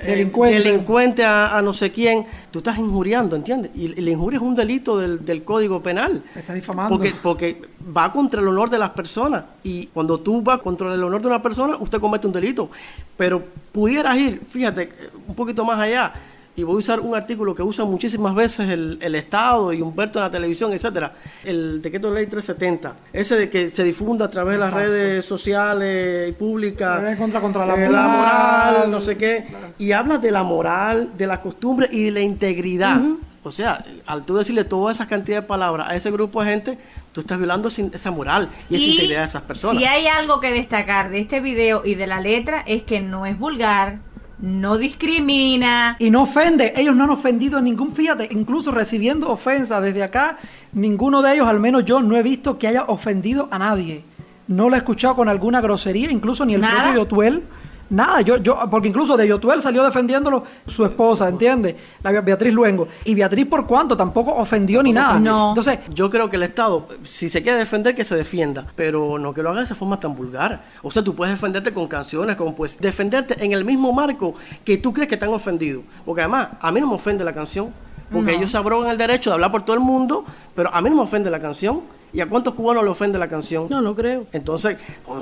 Eh, 0.00 0.12
Delincuente. 0.12 0.62
delincuente 0.62 1.24
a, 1.24 1.58
a 1.58 1.62
no 1.62 1.72
sé 1.74 1.92
quién, 1.92 2.24
tú 2.50 2.60
estás 2.60 2.78
injuriando, 2.78 3.36
¿entiendes? 3.36 3.70
Y, 3.74 3.98
y 3.98 4.00
la 4.00 4.10
injuria 4.10 4.38
es 4.38 4.42
un 4.42 4.54
delito 4.54 4.98
del, 4.98 5.24
del 5.24 5.44
Código 5.44 5.82
Penal. 5.82 6.22
Estás 6.34 6.54
difamando. 6.54 6.96
Porque, 6.96 7.12
porque 7.22 7.62
va 7.96 8.10
contra 8.10 8.40
el 8.40 8.48
honor 8.48 8.70
de 8.70 8.78
las 8.78 8.90
personas. 8.90 9.44
Y 9.62 9.88
cuando 9.88 10.18
tú 10.18 10.40
vas 10.40 10.58
contra 10.62 10.94
el 10.94 11.04
honor 11.04 11.20
de 11.20 11.26
una 11.26 11.42
persona, 11.42 11.76
usted 11.78 12.00
comete 12.00 12.26
un 12.26 12.32
delito. 12.32 12.70
Pero 13.16 13.42
pudieras 13.72 14.16
ir, 14.16 14.40
fíjate, 14.46 14.88
un 15.28 15.34
poquito 15.34 15.64
más 15.64 15.78
allá. 15.78 16.14
Y 16.56 16.62
voy 16.64 16.74
a 16.74 16.78
usar 16.78 17.00
un 17.00 17.14
artículo 17.14 17.54
que 17.54 17.62
usa 17.62 17.84
muchísimas 17.84 18.34
veces 18.34 18.68
el, 18.68 18.98
el 19.00 19.14
Estado 19.14 19.72
y 19.72 19.80
Humberto 19.80 20.18
en 20.18 20.24
la 20.24 20.30
televisión, 20.30 20.72
etcétera. 20.72 21.12
El 21.44 21.80
decreto 21.80 22.08
de 22.10 22.16
ley 22.16 22.26
370. 22.26 22.94
Ese 23.12 23.36
de 23.36 23.48
que 23.48 23.70
se 23.70 23.82
difunda 23.84 24.26
a 24.26 24.28
través 24.28 24.54
de 24.54 24.58
las 24.58 24.72
redes 24.72 25.24
sociales 25.24 26.28
y 26.28 26.32
públicas. 26.32 27.02
Es 27.04 27.18
contra- 27.18 27.40
contra 27.40 27.64
la 27.64 27.74
eh, 27.74 27.86
moral. 27.88 28.10
moral, 28.10 28.90
no 28.90 29.00
sé 29.00 29.16
qué. 29.16 29.46
Y 29.78 29.92
habla 29.92 30.18
de 30.18 30.30
la 30.30 30.42
moral, 30.42 31.12
de 31.16 31.26
la 31.26 31.40
costumbre 31.40 31.88
y 31.90 32.04
de 32.04 32.10
la 32.10 32.20
integridad. 32.20 33.00
O 33.42 33.50
sea, 33.50 33.82
al 34.04 34.26
tú 34.26 34.36
decirle 34.36 34.64
toda 34.64 34.92
esa 34.92 35.06
cantidad 35.06 35.38
de 35.40 35.46
palabras 35.48 35.88
a 35.88 35.96
ese 35.96 36.10
grupo 36.10 36.44
de 36.44 36.50
gente, 36.50 36.78
tú 37.12 37.20
estás 37.22 37.38
violando 37.38 37.70
sin- 37.70 37.90
esa 37.94 38.10
moral 38.10 38.50
y, 38.68 38.76
esa 38.76 38.84
integridad 38.84 39.20
de 39.20 39.26
esas 39.26 39.42
personas. 39.44 39.78
Si 39.78 39.86
hay 39.86 40.08
algo 40.08 40.40
que 40.40 40.52
destacar 40.52 41.08
de 41.10 41.20
este 41.20 41.40
video 41.40 41.82
y 41.86 41.94
de 41.94 42.06
la 42.06 42.20
letra 42.20 42.62
es 42.66 42.82
que 42.82 43.00
no 43.00 43.24
es 43.24 43.38
vulgar, 43.38 44.00
no 44.40 44.78
discrimina. 44.78 45.96
Y 45.98 46.10
no 46.10 46.22
ofende, 46.22 46.72
ellos 46.76 46.96
no 46.96 47.04
han 47.04 47.10
ofendido 47.10 47.58
a 47.58 47.60
ningún, 47.60 47.92
fíjate, 47.92 48.28
incluso 48.30 48.70
recibiendo 48.70 49.30
ofensa 49.30 49.80
desde 49.80 50.02
acá, 50.02 50.38
ninguno 50.72 51.22
de 51.22 51.34
ellos, 51.34 51.48
al 51.48 51.60
menos 51.60 51.84
yo, 51.84 52.00
no 52.00 52.16
he 52.16 52.22
visto 52.22 52.58
que 52.58 52.66
haya 52.68 52.84
ofendido 52.84 53.48
a 53.50 53.58
nadie. 53.58 54.04
No 54.48 54.68
lo 54.68 54.74
he 54.74 54.78
escuchado 54.78 55.14
con 55.16 55.28
alguna 55.28 55.60
grosería, 55.60 56.10
incluso 56.10 56.44
ni 56.44 56.54
el 56.54 56.60
¿Nada? 56.60 56.82
propio 56.84 57.02
Yotuel. 57.02 57.42
Nada, 57.90 58.20
yo, 58.20 58.36
yo, 58.38 58.58
porque 58.70 58.88
incluso 58.88 59.16
de 59.16 59.26
Yotuel 59.26 59.60
salió 59.60 59.82
defendiéndolo 59.84 60.44
su 60.66 60.84
esposa, 60.84 61.28
¿entiendes? 61.28 61.74
La 62.02 62.12
Bea- 62.12 62.20
Beatriz 62.22 62.54
Luengo. 62.54 62.86
Y 63.04 63.14
Beatriz, 63.14 63.46
por 63.46 63.66
cuánto, 63.66 63.96
tampoco 63.96 64.32
ofendió 64.34 64.82
ni 64.82 64.92
nada. 64.92 65.18
No. 65.18 65.48
Entonces, 65.50 65.80
Yo 65.92 66.08
creo 66.08 66.30
que 66.30 66.36
el 66.36 66.44
Estado, 66.44 66.86
si 67.02 67.28
se 67.28 67.42
quiere 67.42 67.58
defender, 67.58 67.94
que 67.94 68.04
se 68.04 68.14
defienda, 68.14 68.64
pero 68.76 69.18
no 69.18 69.34
que 69.34 69.42
lo 69.42 69.50
haga 69.50 69.58
de 69.58 69.64
esa 69.64 69.74
forma 69.74 69.98
tan 69.98 70.14
vulgar. 70.14 70.62
O 70.82 70.90
sea, 70.90 71.02
tú 71.02 71.14
puedes 71.14 71.34
defenderte 71.34 71.72
con 71.72 71.88
canciones, 71.88 72.36
como 72.36 72.54
pues 72.54 72.78
defenderte 72.78 73.44
en 73.44 73.52
el 73.52 73.64
mismo 73.64 73.92
marco 73.92 74.34
que 74.64 74.78
tú 74.78 74.92
crees 74.92 75.08
que 75.08 75.16
están 75.16 75.30
ofendidos. 75.30 75.82
Porque 76.06 76.22
además, 76.22 76.48
a 76.60 76.70
mí 76.72 76.80
no 76.80 76.86
me 76.86 76.94
ofende 76.94 77.24
la 77.24 77.32
canción, 77.32 77.70
porque 78.12 78.34
ellos 78.34 78.50
se 78.50 78.56
abrogan 78.56 78.90
el 78.90 78.98
derecho 78.98 79.30
de 79.30 79.34
hablar 79.34 79.50
por 79.52 79.64
todo 79.64 79.74
el 79.74 79.80
mundo, 79.82 80.24
pero 80.54 80.72
a 80.72 80.80
mí 80.80 80.90
no 80.90 80.96
me 80.96 81.02
ofende 81.02 81.28
la 81.30 81.38
canción. 81.40 81.80
¿Y 82.12 82.20
a 82.20 82.26
cuántos 82.26 82.54
cubanos 82.54 82.82
le 82.84 82.90
ofende 82.90 83.18
la 83.18 83.28
canción? 83.28 83.66
No, 83.70 83.80
no 83.80 83.94
creo. 83.94 84.26
Entonces, 84.32 84.76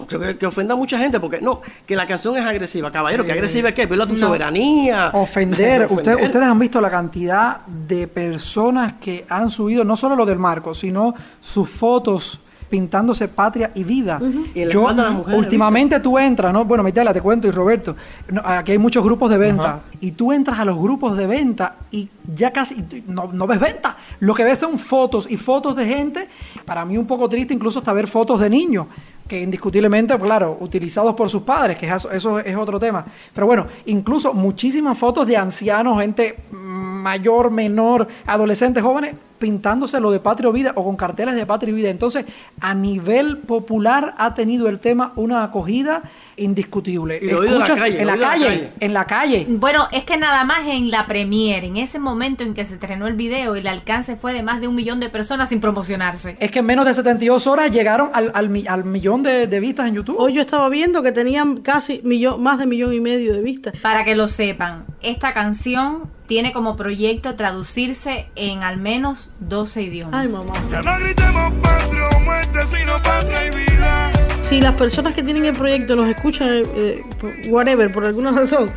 yo 0.09 0.19
creo 0.19 0.39
que 0.39 0.47
ofenda 0.47 0.75
a 0.75 0.77
mucha 0.77 0.99
gente, 0.99 1.21
porque 1.21 1.41
no, 1.41 1.61
que 1.87 1.95
la 1.97 2.07
canción 2.07 2.37
es 2.37 2.43
agresiva. 2.45 2.91
Caballero, 2.91 3.25
que 3.25 3.33
agresiva 3.33 3.69
es 3.71 3.75
que 3.75 3.87
viola 3.87 4.07
tu 4.07 4.17
soberanía. 4.17 5.11
ofender. 5.13 5.83
Ofender. 5.85 5.87
Usted- 5.91 6.25
ustedes 6.27 6.47
han 6.47 6.59
visto 6.59 6.81
la 6.81 6.91
cantidad 6.91 7.61
de 7.67 8.07
personas 8.09 8.95
que 8.95 9.25
han 9.29 9.51
subido, 9.51 9.85
no 9.85 9.97
solo 9.97 10.17
lo 10.17 10.25
del 10.27 10.39
marco, 10.39 10.75
sino 10.75 11.15
sus 11.41 11.69
fotos 11.69 12.41
pintándose 12.69 13.29
patria 13.29 13.71
y 13.75 13.85
vida. 13.85 14.21
Y 14.55 14.69
Yo, 14.69 14.89
últimamente 15.35 16.01
tú 16.01 16.19
entras, 16.19 16.53
¿no? 16.53 16.65
Bueno, 16.65 16.83
Mitela, 16.83 17.13
te 17.13 17.21
cuento 17.21 17.49
y 17.49 17.51
Roberto, 17.51 17.97
no, 18.31 18.43
aquí 18.45 18.73
hay 18.73 18.79
muchos 18.79 19.03
grupos 19.05 19.31
de 19.31 19.39
venta 19.39 19.81
y 20.01 20.13
tú 20.13 20.33
entras 20.33 20.59
a 20.59 20.65
los 20.65 20.79
grupos 20.79 21.17
de 21.17 21.27
venta 21.27 21.77
y 21.91 22.09
ya 22.35 22.53
casi 22.53 22.85
no, 23.07 23.31
no 23.33 23.47
ves 23.47 23.61
venta. 23.61 23.97
Lo 24.21 24.35
que 24.35 24.45
ves 24.45 24.59
son 24.59 24.79
fotos 24.79 25.27
y 25.31 25.37
fotos 25.37 25.77
de 25.77 25.87
gente, 25.87 26.29
para 26.65 26.85
mí 26.85 26.97
un 26.97 27.07
poco 27.07 27.29
triste 27.29 27.55
incluso 27.55 27.79
hasta 27.79 27.93
ver 27.93 28.07
fotos 28.07 28.41
de 28.41 28.51
niños 28.51 28.87
que 29.29 29.43
indiscutiblemente, 29.43 30.19
claro, 30.19 30.57
utilizados 30.59 31.15
por 31.15 31.29
sus 31.29 31.43
padres, 31.43 31.77
que 31.77 31.87
eso, 31.87 32.11
eso 32.11 32.39
es 32.39 32.57
otro 32.57 32.81
tema. 32.81 33.05
Pero 33.35 33.47
bueno, 33.47 33.67
incluso 33.85 34.33
muchísimas 34.33 34.97
fotos 34.97 35.27
de 35.27 35.37
ancianos, 35.37 36.01
gente 36.01 36.37
mayor, 36.51 37.51
menor, 37.51 38.09
adolescentes, 38.27 38.83
jóvenes, 38.83 39.15
pintándose 39.39 40.01
lo 40.01 40.11
de 40.11 40.21
Patria 40.21 40.49
o 40.49 40.53
Vida 40.53 40.73
o 40.75 40.85
con 40.85 40.97
carteles 40.97 41.35
de 41.35 41.47
Patria 41.47 41.73
y 41.73 41.75
Vida. 41.75 41.91
Entonces, 41.91 42.25
a 42.61 42.75
nivel 42.75 43.39
popular 43.39 44.15
ha 44.19 44.35
tenido 44.35 44.69
el 44.69 44.79
tema 44.79 45.13
una 45.17 45.43
acogida 45.43 46.03
indiscutible. 46.37 47.19
Y 47.21 47.27
la 47.27 47.45
Escuchas 47.45 47.81
calle, 47.81 48.01
en 48.01 48.07
la 48.07 48.17
calle, 48.19 48.73
en 48.81 48.93
la 48.93 49.07
calle. 49.07 49.47
Bueno, 49.49 49.89
es 49.93 50.05
que 50.05 50.17
nada 50.17 50.45
más 50.45 50.67
en 50.67 50.91
la 50.91 51.07
premiere, 51.07 51.67
en 51.67 51.77
ese 51.77 51.99
momento 51.99 52.45
en 52.45 52.55
que 52.55 52.65
se 52.65 52.75
estrenó 52.75 53.07
el 53.07 53.15
video, 53.15 53.55
el 53.55 53.67
alcance 53.67 54.17
fue 54.17 54.33
de 54.33 54.43
más 54.43 54.61
de 54.61 54.69
un 54.69 54.75
millón 54.75 55.01
de 55.01 55.09
personas 55.09 55.49
sin 55.49 55.61
promocionarse. 55.61 56.37
Es 56.41 56.51
que 56.51 56.61
en 56.61 56.67
menos 56.67 56.85
de 56.85 56.95
72 56.95 57.47
horas 57.47 57.71
llegaron 57.71 58.11
al, 58.15 58.33
al 58.35 58.85
millón 58.85 59.23
de, 59.23 59.47
de 59.47 59.61
vistas 59.61 59.89
en 59.89 59.95
YouTube. 59.95 60.17
Hoy 60.19 60.35
yo 60.35 60.41
estaba 60.41 60.69
viendo 60.69 61.03
que 61.03 61.13
tenían 61.13 61.59
casi 61.59 62.01
millón, 62.05 62.43
más 62.43 62.59
de 62.59 62.67
millón 62.67 62.93
y 62.93 63.01
medio 63.01 63.33
de 63.33 63.43
vistas. 63.43 63.75
Para 63.83 64.05
que 64.05 64.15
lo 64.15 64.29
sepan, 64.29 64.85
esta 65.03 65.35
canción 65.35 66.18
tiene 66.29 66.53
como 66.53 66.77
proyecto 66.77 67.35
traducirse 67.35 68.29
en 68.37 68.63
al 68.63 68.77
menos 68.77 69.31
12 69.41 69.83
idiomas. 69.83 70.15
Ay, 70.15 70.29
mamá. 70.29 70.53
Ya 70.71 70.83
no 70.83 70.93
gritemos 71.01 71.53
patria 71.63 72.09
o 72.15 72.21
muerte, 72.21 72.59
sino 72.67 73.03
patria 73.03 73.47
y 73.47 73.51
vida. 73.51 74.13
Si 74.43 74.61
las 74.61 74.75
personas 74.75 75.15
que 75.15 75.23
tienen 75.23 75.47
el 75.47 75.55
proyecto 75.55 75.97
nos 75.97 76.07
escuchan, 76.09 76.49
eh, 76.53 77.03
whatever, 77.49 77.91
por 77.93 78.05
alguna 78.05 78.31
razón, 78.37 78.71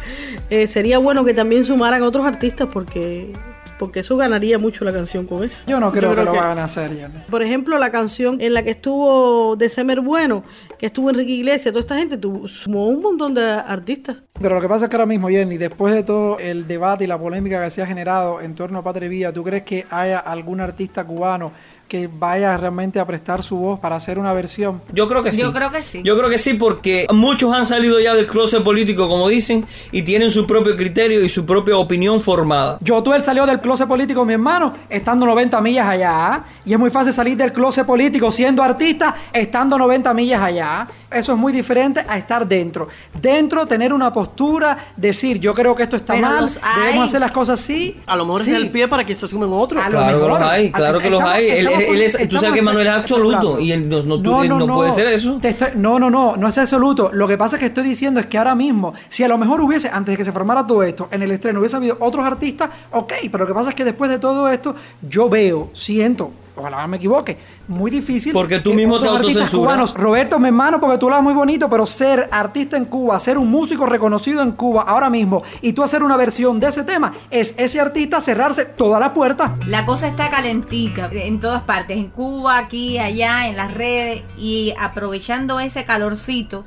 eh, 0.49 0.67
sería 0.67 0.97
bueno 0.97 1.25
que 1.25 1.33
también 1.33 1.65
sumaran 1.65 2.01
a 2.01 2.05
otros 2.05 2.25
artistas 2.25 2.69
porque, 2.71 3.33
porque 3.81 4.01
eso 4.01 4.15
ganaría 4.15 4.59
mucho 4.59 4.85
la 4.85 4.93
canción 4.93 5.25
con 5.25 5.43
eso. 5.43 5.59
Yo 5.65 5.79
no 5.79 5.91
creo, 5.91 6.11
Yo 6.11 6.13
creo 6.13 6.25
que, 6.25 6.31
que- 6.33 6.37
lo 6.37 6.43
van 6.47 6.59
a 6.59 6.65
hacer. 6.65 6.95
ya. 6.95 7.09
Por 7.31 7.41
ejemplo, 7.41 7.79
la 7.79 7.91
canción 7.91 8.39
en 8.39 8.53
la 8.53 8.61
que 8.61 8.69
estuvo 8.69 9.55
December 9.55 10.01
Bueno, 10.01 10.43
que 10.77 10.85
estuvo 10.85 11.09
Enrique 11.09 11.31
Iglesias, 11.31 11.73
toda 11.73 11.79
esta 11.81 11.97
gente 11.97 12.15
tuvo, 12.17 12.47
sumó 12.47 12.87
un 12.87 13.01
montón 13.01 13.33
de 13.33 13.41
artistas. 13.43 14.23
Pero 14.39 14.53
lo 14.55 14.61
que 14.61 14.69
pasa 14.69 14.85
es 14.85 14.89
que 14.91 14.95
ahora 14.95 15.07
mismo, 15.07 15.29
Jenny, 15.29 15.57
después 15.57 15.95
de 15.95 16.03
todo 16.03 16.37
el 16.37 16.67
debate 16.67 17.05
y 17.05 17.07
la 17.07 17.17
polémica 17.17 17.61
que 17.63 17.71
se 17.71 17.81
ha 17.81 17.87
generado 17.87 18.39
en 18.39 18.53
torno 18.53 18.77
a 18.79 18.83
Patria 18.83 19.09
Vida, 19.09 19.33
¿tú 19.33 19.43
crees 19.43 19.63
que 19.63 19.85
haya 19.89 20.19
algún 20.19 20.61
artista 20.61 21.03
cubano 21.03 21.51
que 21.91 22.07
vaya 22.07 22.55
realmente 22.55 23.01
a 23.01 23.05
prestar 23.05 23.43
su 23.43 23.57
voz 23.57 23.77
para 23.77 23.97
hacer 23.97 24.17
una 24.17 24.31
versión? 24.31 24.81
Yo 24.93 25.09
creo 25.09 25.21
que 25.23 25.33
sí. 25.33 25.41
Yo 25.41 25.51
creo 25.51 25.69
que 25.71 25.83
sí. 25.83 26.01
Yo 26.05 26.17
creo 26.17 26.29
que 26.29 26.37
sí 26.37 26.53
porque 26.53 27.05
muchos 27.13 27.53
han 27.53 27.65
salido 27.65 27.99
ya 27.99 28.13
del 28.13 28.27
closet 28.27 28.63
político, 28.63 29.09
como 29.09 29.27
dicen, 29.27 29.65
y 29.91 30.01
tienen 30.03 30.31
su 30.31 30.47
propio 30.47 30.77
criterio 30.77 31.21
y 31.21 31.27
su 31.27 31.45
propia 31.45 31.75
opinión 31.75 32.21
formada. 32.21 32.77
Yotuel 32.79 33.21
salió 33.23 33.45
del 33.45 33.59
closet 33.59 33.89
político, 33.89 34.23
mi 34.23 34.31
hermano, 34.35 34.73
estando 34.89 35.25
90 35.25 35.59
millas 35.59 35.85
allá. 35.85 36.11
¿ah? 36.33 36.43
Y 36.65 36.71
es 36.71 36.79
muy 36.79 36.89
fácil 36.91 37.11
salir 37.11 37.35
del 37.35 37.51
closet 37.51 37.85
político 37.85 38.31
siendo 38.31 38.63
artista, 38.63 39.13
estando 39.33 39.77
90 39.77 40.13
millas 40.13 40.41
allá. 40.41 40.87
Eso 41.11 41.33
es 41.33 41.37
muy 41.37 41.51
diferente 41.51 42.05
a 42.07 42.17
estar 42.17 42.47
dentro. 42.47 42.87
Dentro, 43.21 43.65
tener 43.65 43.91
una 43.91 44.13
postura, 44.13 44.93
decir, 44.95 45.41
yo 45.41 45.53
creo 45.53 45.75
que 45.75 45.83
esto 45.83 45.97
está 45.97 46.13
Pero 46.13 46.25
mal, 46.25 46.49
debemos 46.77 47.09
hacer 47.09 47.19
las 47.19 47.31
cosas 47.31 47.59
así. 47.59 47.99
A 48.05 48.15
lo 48.15 48.25
mejor 48.25 48.43
Sí. 48.43 48.51
es 48.51 48.55
el 48.55 48.69
pie 48.71 48.87
para 48.87 49.05
que 49.05 49.13
se 49.13 49.25
asumen 49.25 49.49
otros. 49.51 49.83
A 49.83 49.89
Claro 49.89 50.07
que 50.07 50.13
mejor. 50.13 50.39
los 50.39 50.49
hay, 50.49 50.71
claro 50.71 50.99
que 50.99 51.09
los 51.09 51.21
hay. 51.21 51.49
Él 51.89 52.01
es, 52.01 52.17
tú 52.29 52.37
sabes 52.37 52.53
que 52.55 52.61
Manuel 52.61 52.87
es 52.87 52.93
absoluto 52.93 53.31
especulando. 53.57 53.59
y 53.59 53.71
él 53.71 53.89
no, 53.89 54.01
no, 54.03 54.21
tú- 54.21 54.41
él 54.43 54.49
no 54.49 54.67
puede 54.75 54.91
ser 54.91 55.07
eso. 55.07 55.37
Te 55.41 55.49
estoy- 55.49 55.69
no, 55.75 55.99
no, 55.99 56.09
no, 56.09 56.35
no 56.37 56.47
es 56.47 56.57
absoluto. 56.57 57.09
Lo 57.13 57.27
que 57.27 57.37
pasa 57.37 57.55
es 57.55 57.59
que 57.59 57.65
estoy 57.67 57.83
diciendo 57.83 58.19
es 58.19 58.25
que 58.27 58.37
ahora 58.37 58.55
mismo, 58.55 58.93
si 59.09 59.23
a 59.23 59.27
lo 59.27 59.37
mejor 59.37 59.61
hubiese, 59.61 59.89
antes 59.89 60.13
de 60.13 60.17
que 60.17 60.25
se 60.25 60.31
formara 60.31 60.65
todo 60.65 60.83
esto, 60.83 61.07
en 61.11 61.21
el 61.21 61.31
estreno 61.31 61.59
hubiese 61.59 61.75
habido 61.77 61.97
otros 61.99 62.25
artistas, 62.25 62.69
ok, 62.91 63.13
pero 63.31 63.45
lo 63.45 63.47
que 63.47 63.53
pasa 63.53 63.69
es 63.69 63.75
que 63.75 63.83
después 63.85 64.09
de 64.11 64.19
todo 64.19 64.49
esto, 64.49 64.75
yo 65.07 65.29
veo, 65.29 65.69
siento, 65.73 66.31
ojalá 66.55 66.87
me 66.87 66.97
equivoque, 66.97 67.37
muy 67.67 67.91
difícil. 67.91 68.33
Porque 68.33 68.59
tú 68.59 68.73
mismo 68.73 68.99
te 68.99 69.07
artistas 69.07 69.43
autocensuras. 69.43 69.51
cubanos, 69.51 69.93
Roberto, 69.93 70.39
mi 70.39 70.47
hermano, 70.47 70.79
porque 70.79 70.97
tú 70.97 71.07
hablas 71.07 71.23
muy 71.23 71.33
bonito, 71.33 71.69
pero 71.69 71.85
ser 71.85 72.27
artista 72.31 72.77
en 72.77 72.85
Cuba, 72.85 73.19
ser 73.19 73.37
un 73.37 73.49
músico 73.49 73.85
reconocido 73.85 74.41
en 74.41 74.51
Cuba 74.51 74.83
ahora 74.83 75.09
mismo, 75.09 75.43
y 75.61 75.73
tú 75.73 75.83
hacer 75.83 76.03
una 76.03 76.17
versión 76.17 76.59
de 76.59 76.67
ese 76.67 76.83
tema, 76.83 77.13
es 77.29 77.53
ese 77.57 77.79
artista 77.79 78.21
cerrarse 78.21 78.65
todas 78.65 78.99
las 78.99 79.11
puertas. 79.11 79.51
La 79.67 79.85
cosa 79.85 80.07
está 80.07 80.29
calentica 80.29 81.09
en 81.11 81.39
todas 81.39 81.63
partes, 81.63 81.97
en 81.97 82.09
Cuba, 82.09 82.57
aquí, 82.57 82.99
allá, 82.99 83.47
en 83.47 83.57
las 83.57 83.73
redes 83.73 84.23
y 84.37 84.73
aprovechando 84.79 85.59
ese 85.59 85.85
calorcito, 85.85 86.65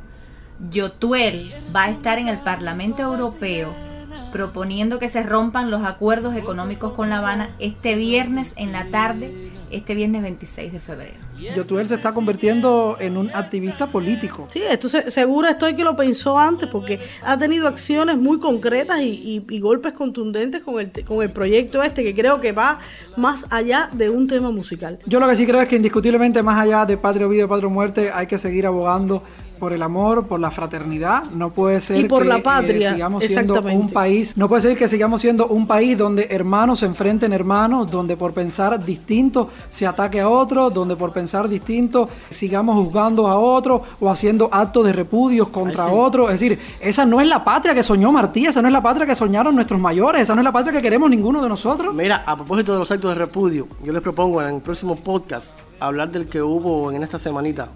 Yotuel 0.70 1.52
va 1.74 1.84
a 1.84 1.90
estar 1.90 2.18
en 2.18 2.28
el 2.28 2.38
Parlamento 2.38 3.02
Europeo 3.02 3.93
proponiendo 4.34 4.98
que 4.98 5.08
se 5.08 5.22
rompan 5.22 5.70
los 5.70 5.84
acuerdos 5.84 6.34
económicos 6.34 6.92
con 6.92 7.08
La 7.08 7.18
Habana 7.18 7.50
este 7.60 7.94
viernes 7.94 8.52
en 8.56 8.72
la 8.72 8.84
tarde, 8.86 9.32
este 9.70 9.94
viernes 9.94 10.22
26 10.22 10.72
de 10.72 10.80
febrero. 10.80 11.14
Yotuel 11.56 11.86
se 11.86 11.94
está 11.94 12.12
convirtiendo 12.12 12.96
en 12.98 13.16
un 13.16 13.30
activista 13.30 13.86
político. 13.86 14.48
Sí, 14.50 14.60
esto 14.68 14.88
se- 14.88 15.08
seguro 15.12 15.46
estoy 15.48 15.76
que 15.76 15.84
lo 15.84 15.94
pensó 15.94 16.36
antes 16.36 16.68
porque 16.68 16.98
ha 17.22 17.38
tenido 17.38 17.68
acciones 17.68 18.16
muy 18.16 18.40
concretas 18.40 19.00
y, 19.02 19.04
y- 19.08 19.46
y 19.48 19.60
golpes 19.60 19.92
contundentes 19.92 20.62
con 20.64 20.80
el, 20.80 20.90
con 21.04 21.22
el 21.22 21.30
proyecto 21.30 21.80
este 21.84 22.02
que 22.02 22.12
creo 22.12 22.40
que 22.40 22.50
va 22.50 22.80
más 23.16 23.46
allá 23.50 23.88
de 23.92 24.10
un 24.10 24.26
tema 24.26 24.50
musical. 24.50 24.98
Yo 25.06 25.20
lo 25.20 25.28
que 25.28 25.36
sí 25.36 25.46
creo 25.46 25.60
es 25.60 25.68
que 25.68 25.76
indiscutiblemente 25.76 26.42
más 26.42 26.60
allá 26.60 26.84
de 26.86 26.96
patria 26.98 27.26
o 27.26 27.28
vida, 27.30 27.46
patria 27.46 27.68
o 27.68 27.70
muerte, 27.70 28.10
hay 28.12 28.26
que 28.26 28.36
seguir 28.38 28.66
abogando 28.66 29.22
por 29.64 29.72
el 29.72 29.82
amor, 29.82 30.26
por 30.26 30.40
la 30.40 30.50
fraternidad. 30.50 31.22
No 31.30 31.48
puede 31.48 31.80
ser 31.80 31.96
Y 31.96 32.04
por 32.04 32.22
que 32.22 32.28
la 32.28 32.36
eh, 32.36 32.42
patria, 32.42 32.92
sigamos 32.92 33.24
siendo 33.24 33.62
un 33.62 33.88
país, 33.88 34.36
no 34.36 34.46
puede 34.46 34.60
ser 34.60 34.76
que 34.76 34.88
sigamos 34.88 35.22
siendo 35.22 35.46
un 35.46 35.66
país 35.66 35.96
donde 35.96 36.26
hermanos 36.30 36.80
se 36.80 36.84
enfrenten 36.84 37.32
hermanos, 37.32 37.90
donde 37.90 38.14
por 38.14 38.34
pensar 38.34 38.84
distinto 38.84 39.48
se 39.70 39.86
ataque 39.86 40.20
a 40.20 40.28
otro, 40.28 40.68
donde 40.68 40.96
por 40.96 41.14
pensar 41.14 41.48
distinto 41.48 42.10
sigamos 42.28 42.76
juzgando 42.76 43.26
a 43.26 43.38
otro 43.38 43.84
o 44.00 44.10
haciendo 44.10 44.50
actos 44.52 44.84
de 44.84 44.92
repudios 44.92 45.48
contra 45.48 45.86
Ay, 45.86 45.92
sí. 45.92 45.96
otro. 45.98 46.28
Es 46.28 46.38
decir, 46.38 46.58
esa 46.78 47.06
no 47.06 47.22
es 47.22 47.26
la 47.26 47.42
patria 47.42 47.74
que 47.74 47.82
soñó 47.82 48.12
Martí, 48.12 48.44
esa 48.44 48.60
no 48.60 48.68
es 48.68 48.72
la 48.74 48.82
patria 48.82 49.06
que 49.06 49.14
soñaron 49.14 49.54
nuestros 49.54 49.80
mayores, 49.80 50.20
esa 50.20 50.34
no 50.34 50.42
es 50.42 50.44
la 50.44 50.52
patria 50.52 50.74
que 50.74 50.82
queremos 50.82 51.08
ninguno 51.08 51.42
de 51.42 51.48
nosotros. 51.48 51.94
Mira, 51.94 52.22
a 52.26 52.36
propósito 52.36 52.74
de 52.74 52.80
los 52.80 52.90
actos 52.90 53.12
de 53.12 53.14
repudio, 53.14 53.66
yo 53.82 53.94
les 53.94 54.02
propongo 54.02 54.42
en 54.42 54.56
el 54.56 54.60
próximo 54.60 54.94
podcast 54.94 55.58
hablar 55.80 56.10
del 56.10 56.28
que 56.28 56.42
hubo 56.42 56.92
en 56.92 57.02
esta 57.02 57.18
semanita. 57.18 57.70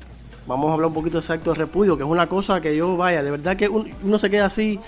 Vamos 0.49 0.71
a 0.71 0.73
hablar 0.73 0.89
un 0.89 0.95
poquito 0.95 1.19
de 1.19 1.21
ese 1.21 1.35
acto 1.35 1.51
de 1.53 1.57
repudio, 1.59 1.95
que 1.97 2.03
es 2.03 2.09
una 2.09 2.27
cosa 2.27 2.59
que 2.61 2.75
yo, 2.75 2.97
vaya, 2.97 3.23
de 3.23 3.31
verdad 3.31 3.55
que 3.55 3.69
un- 3.69 3.93
uno 4.03 4.19
se 4.19 4.31
queda 4.31 4.47
así 4.47 4.81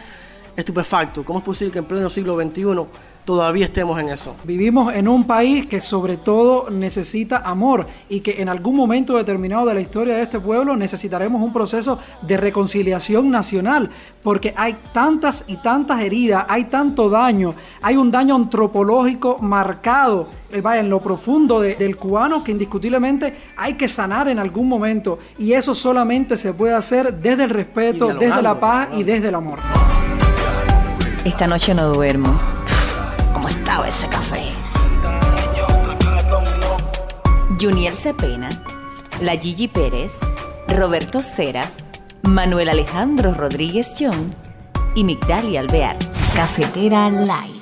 estupefacto. 0.56 1.22
¿Cómo 1.22 1.40
es 1.40 1.44
posible 1.44 1.70
que 1.72 1.78
en 1.80 1.84
pleno 1.84 2.08
siglo 2.08 2.34
XXI 2.34 2.86
todavía 3.24 3.66
estemos 3.66 4.00
en 4.00 4.08
eso? 4.08 4.34
Vivimos 4.44 4.92
en 4.94 5.06
un 5.08 5.24
país 5.24 5.66
que 5.66 5.80
sobre 5.80 6.16
todo 6.16 6.68
necesita 6.70 7.38
amor 7.38 7.86
y 8.08 8.20
que 8.20 8.40
en 8.42 8.48
algún 8.48 8.74
momento 8.76 9.16
determinado 9.16 9.66
de 9.66 9.74
la 9.74 9.80
historia 9.80 10.16
de 10.16 10.22
este 10.22 10.40
pueblo 10.40 10.76
necesitaremos 10.76 11.40
un 11.42 11.52
proceso 11.52 11.98
de 12.22 12.36
reconciliación 12.36 13.30
nacional, 13.30 13.90
porque 14.22 14.52
hay 14.56 14.76
tantas 14.92 15.44
y 15.46 15.56
tantas 15.56 16.00
heridas, 16.00 16.44
hay 16.48 16.64
tanto 16.64 17.08
daño, 17.08 17.54
hay 17.82 17.96
un 17.96 18.10
daño 18.10 18.34
antropológico 18.36 19.38
marcado 19.40 20.28
eh, 20.52 20.60
vaya, 20.60 20.80
en 20.80 20.90
lo 20.90 21.00
profundo 21.00 21.60
de- 21.60 21.76
del 21.76 21.96
cubano 21.96 22.42
que 22.42 22.50
indiscutiblemente 22.50 23.34
hay 23.56 23.74
que 23.74 23.86
sanar 23.88 24.28
en 24.28 24.40
algún 24.40 24.68
momento 24.68 25.20
y 25.38 25.52
eso 25.52 25.76
solamente 25.76 26.36
se 26.36 26.52
puede 26.52 26.74
hacer 26.74 27.14
desde 27.14 27.44
el 27.44 27.50
respeto, 27.50 28.08
desde 28.14 28.42
la 28.42 28.58
paz 28.58 28.88
y 28.96 29.04
desde 29.04 29.28
el 29.28 29.34
amor. 29.36 29.60
Esta 31.24 31.46
noche 31.46 31.74
no 31.74 31.88
duermo. 31.92 32.34
¿Cómo 33.50 33.58
estaba 33.58 33.88
ese 33.88 34.06
café? 34.08 34.52
Juniel 37.60 37.96
Cepena, 37.96 38.48
la 39.20 39.36
Gigi 39.36 39.66
Pérez, 39.66 40.12
Roberto 40.68 41.20
Cera, 41.20 41.68
Manuel 42.22 42.68
Alejandro 42.68 43.34
Rodríguez 43.34 43.92
John 43.98 44.34
y 44.94 45.04
Migdalia 45.04 45.60
Alvear. 45.60 45.96
Cafetera 46.34 47.10
Light. 47.10 47.59